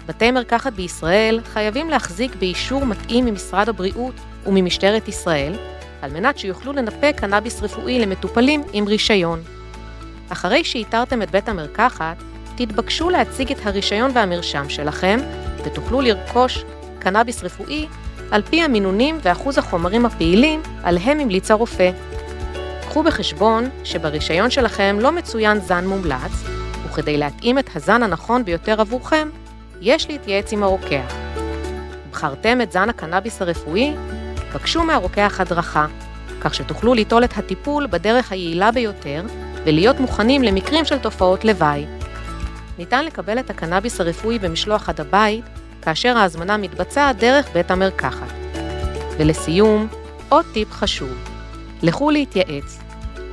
בתי 0.08 0.32
מרקחת 0.32 0.74
בישראל 0.74 1.40
חייבים 1.44 1.90
להחזיק 1.90 2.36
באישור 2.36 2.86
מתאים 2.86 3.26
ממשרד 3.26 3.70
הבריאות 3.70 4.16
וממשטרת 4.48 5.08
ישראל, 5.08 5.54
על 6.02 6.12
מנת 6.12 6.38
שיוכלו 6.38 6.74
לנפק 6.74 7.14
קנאביס 7.18 7.62
רפואי 7.62 8.00
למטופלים 8.00 8.64
עם 8.74 8.88
רישיון. 8.88 9.42
אחרי 10.30 10.64
שאיתרתם 10.64 11.22
את 11.22 11.32
בית 11.32 11.50
המרקחת, 11.50 12.18
תתבקשו 12.56 13.10
להציג 13.10 13.52
את 13.52 13.58
הרישיון 13.64 14.12
והמרשם 14.14 14.70
שלכם, 14.70 15.20
ותוכלו 15.66 16.02
לרכוש 16.02 16.64
קנאביס 17.00 17.44
רפואי 17.44 17.88
על 18.32 18.42
פי 18.42 18.62
המינונים 18.62 19.18
ואחוז 19.22 19.58
החומרים 19.58 20.06
הפעילים 20.06 20.62
עליהם 20.84 21.20
המליץ 21.20 21.52
הרופא. 21.52 21.92
קחו 22.82 23.04
בחשבון 23.04 23.70
שברישיון 23.84 24.50
שלכם 24.50 24.98
לא 25.00 25.12
מצוין 25.12 25.60
זן 25.60 25.88
מומלץ, 25.88 26.32
וכדי 26.86 27.18
להתאים 27.18 27.60
את 27.60 27.76
הזן 27.76 28.04
הנכון 28.04 28.46
ביותר 28.46 28.82
עבורכם, 28.82 29.30
יש 29.82 30.10
להתייעץ 30.10 30.54
עם 30.54 30.64
הרוקח. 30.64 31.16
בחרתם 32.12 32.62
את 32.62 32.72
זן 32.72 32.90
הקנאביס 32.90 33.42
הרפואי? 33.42 33.94
בקשו 34.54 34.84
מהרוקח 34.84 35.40
הדרכה, 35.40 35.86
כך 36.42 36.56
שתוכלו 36.56 36.94
ליטול 36.94 37.24
את 37.24 37.38
הטיפול 37.38 37.88
בדרך 37.88 38.32
היעילה 38.32 38.72
ביותר 38.72 39.24
ולהיות 39.66 40.00
מוכנים 40.00 40.44
למקרים 40.44 40.86
של 40.86 40.98
תופעות 40.98 41.46
לוואי. 41.46 41.86
ניתן 42.78 43.06
לקבל 43.06 43.40
את 43.40 43.50
הקנאביס 43.50 44.02
הרפואי 44.02 44.40
במשלוח 44.40 44.90
עד 44.90 45.02
הבית, 45.02 45.46
כאשר 45.82 46.18
ההזמנה 46.18 46.58
מתבצעת 46.58 47.18
דרך 47.18 47.50
בית 47.54 47.72
המרקחת. 47.72 48.34
ולסיום, 49.18 49.88
עוד 50.30 50.46
טיפ 50.54 50.72
חשוב, 50.72 51.30
לכו 51.82 52.12
להתייעץ. 52.12 52.80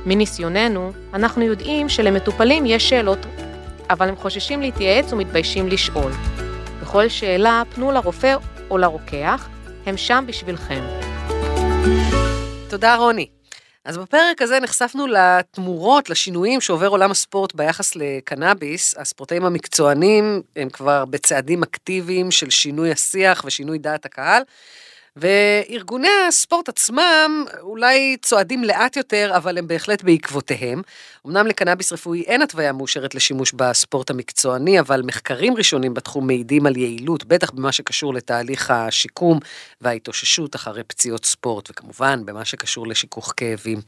מניסיוננו, 0.05 0.91
אנחנו 1.13 1.43
יודעים 1.43 1.89
שלמטופלים 1.89 2.65
יש 2.65 2.89
שאלות, 2.89 3.25
אבל 3.89 4.09
הם 4.09 4.15
חוששים 4.15 4.61
להתייעץ 4.61 5.13
ומתביישים 5.13 5.67
לשאול. 5.67 6.11
בכל 6.81 7.09
שאלה, 7.09 7.63
פנו 7.75 7.91
לרופא 7.91 8.35
או 8.69 8.77
לרוקח, 8.77 9.47
הם 9.85 9.97
שם 9.97 10.23
בשבילכם. 10.27 11.06
תודה, 12.69 12.95
רוני. 12.95 13.27
אז 13.85 13.97
בפרק 13.97 14.41
הזה 14.41 14.59
נחשפנו 14.59 15.07
לתמורות, 15.07 16.09
לשינויים 16.09 16.61
שעובר 16.61 16.87
עולם 16.87 17.11
הספורט 17.11 17.55
ביחס 17.55 17.95
לקנאביס. 17.95 18.95
הספורטאים 18.97 19.45
המקצוענים 19.45 20.41
הם 20.55 20.69
כבר 20.69 21.05
בצעדים 21.05 21.63
אקטיביים 21.63 22.31
של 22.31 22.49
שינוי 22.49 22.91
השיח 22.91 23.43
ושינוי 23.45 23.77
דעת 23.77 24.05
הקהל. 24.05 24.43
וארגוני 25.19 26.07
הספורט 26.27 26.69
עצמם 26.69 27.45
אולי 27.61 28.17
צועדים 28.21 28.63
לאט 28.63 28.97
יותר, 28.97 29.31
אבל 29.35 29.57
הם 29.57 29.67
בהחלט 29.67 30.03
בעקבותיהם. 30.03 30.81
אמנם 31.27 31.47
לקנאביס 31.47 31.93
רפואי 31.93 32.21
אין 32.21 32.41
התוויה 32.41 32.71
מאושרת 32.71 33.15
לשימוש 33.15 33.53
בספורט 33.53 34.09
המקצועני, 34.09 34.79
אבל 34.79 35.01
מחקרים 35.01 35.57
ראשונים 35.57 35.93
בתחום 35.93 36.27
מעידים 36.27 36.65
על 36.65 36.77
יעילות, 36.77 37.25
בטח 37.25 37.51
במה 37.51 37.71
שקשור 37.71 38.13
לתהליך 38.13 38.71
השיקום 38.71 39.39
וההתאוששות 39.81 40.55
אחרי 40.55 40.83
פציעות 40.83 41.25
ספורט, 41.25 41.69
וכמובן 41.69 42.25
במה 42.25 42.45
שקשור 42.45 42.87
לשיכוך 42.87 43.33
כאבים. 43.37 43.81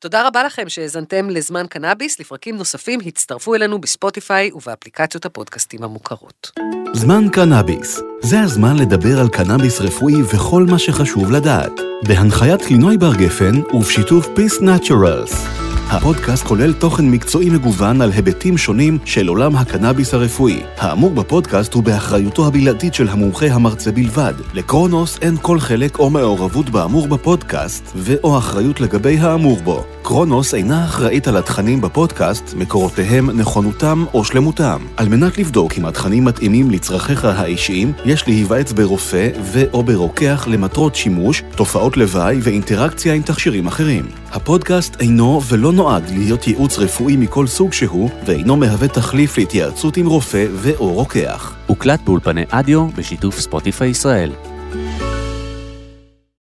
תודה 0.00 0.26
רבה 0.26 0.44
לכם 0.44 0.68
שהאזנתם 0.68 1.30
לזמן 1.30 1.66
קנאביס, 1.66 2.20
לפרקים 2.20 2.56
נוספים 2.56 3.00
הצטרפו 3.06 3.54
אלינו 3.54 3.80
בספוטיפיי 3.80 4.50
ובאפליקציות 4.52 5.26
הפודקאסטים 5.26 5.82
המוכרות. 5.82 6.50
זמן 6.92 7.28
קנאביס. 7.32 8.00
זה 8.20 8.40
הזמן 8.40 8.76
לדבר 8.76 9.20
על 9.20 9.28
קנאביס 9.28 9.80
רפואי 9.80 10.22
וכל 10.22 10.66
מה 10.70 10.78
שחשוב 10.78 11.30
לדעת. 11.32 11.72
בהנחיית 12.02 12.62
קלינוי 12.62 12.98
בר 12.98 13.14
גפן 13.14 13.54
ובשיתוף 13.74 14.26
Peace 14.26 14.60
Naturals. 14.62 15.67
הפודקאסט 15.90 16.44
כולל 16.44 16.72
תוכן 16.72 17.10
מקצועי 17.10 17.50
מגוון 17.50 18.00
על 18.00 18.10
היבטים 18.10 18.58
שונים 18.58 18.98
של 19.04 19.28
עולם 19.28 19.56
הקנאביס 19.56 20.14
הרפואי. 20.14 20.62
האמור 20.76 21.10
בפודקאסט 21.10 21.74
הוא 21.74 21.82
באחריותו 21.82 22.46
הבלעדית 22.46 22.94
של 22.94 23.08
המומחה 23.08 23.46
המרצה 23.46 23.92
בלבד. 23.92 24.34
לקרונוס 24.54 25.18
אין 25.22 25.36
כל 25.42 25.60
חלק 25.60 25.98
או 25.98 26.10
מעורבות 26.10 26.70
באמור 26.70 27.08
בפודקאסט, 27.08 27.92
ו/או 27.96 28.38
אחריות 28.38 28.80
לגבי 28.80 29.18
האמור 29.18 29.58
בו. 29.64 29.84
קרונוס 30.02 30.54
אינה 30.54 30.84
אחראית 30.84 31.28
על 31.28 31.36
התכנים 31.36 31.80
בפודקאסט, 31.80 32.54
מקורותיהם, 32.54 33.30
נכונותם 33.30 34.04
או 34.14 34.24
שלמותם. 34.24 34.78
על 34.96 35.08
מנת 35.08 35.38
לבדוק 35.38 35.72
אם 35.78 35.86
התכנים 35.86 36.24
מתאימים 36.24 36.70
לצרכיך 36.70 37.24
האישיים, 37.24 37.92
יש 38.04 38.28
להיוועץ 38.28 38.72
ברופא 38.72 39.28
ו/או 39.42 39.82
ברוקח 39.82 40.46
למטרות 40.50 40.94
שימוש, 40.94 41.42
תופעות 41.56 41.96
לוואי 41.96 42.38
ואינטראקציה 42.42 43.14
עם 43.14 43.22
תכשירים 43.22 43.66
אחרים. 43.66 44.04
הפודקאסט 44.32 44.96
אינו 45.00 45.40
ולא 45.48 45.72
נועד 45.78 46.10
להיות 46.10 46.46
ייעוץ 46.46 46.78
רפואי 46.78 47.16
מכל 47.16 47.46
סוג 47.46 47.72
שהוא, 47.72 48.10
ואינו 48.26 48.56
מהווה 48.56 48.88
תחליף 48.88 49.38
להתייעצות 49.38 49.96
עם 49.96 50.06
רופא 50.06 50.46
ו/או 50.52 50.92
רוקח. 50.92 51.54
הוקלט 51.66 52.00
באולפני 52.00 52.44
אדיו 52.50 52.86
בשיתוף 52.88 53.40
ספוטיפיי 53.40 53.88
ישראל. 53.88 54.30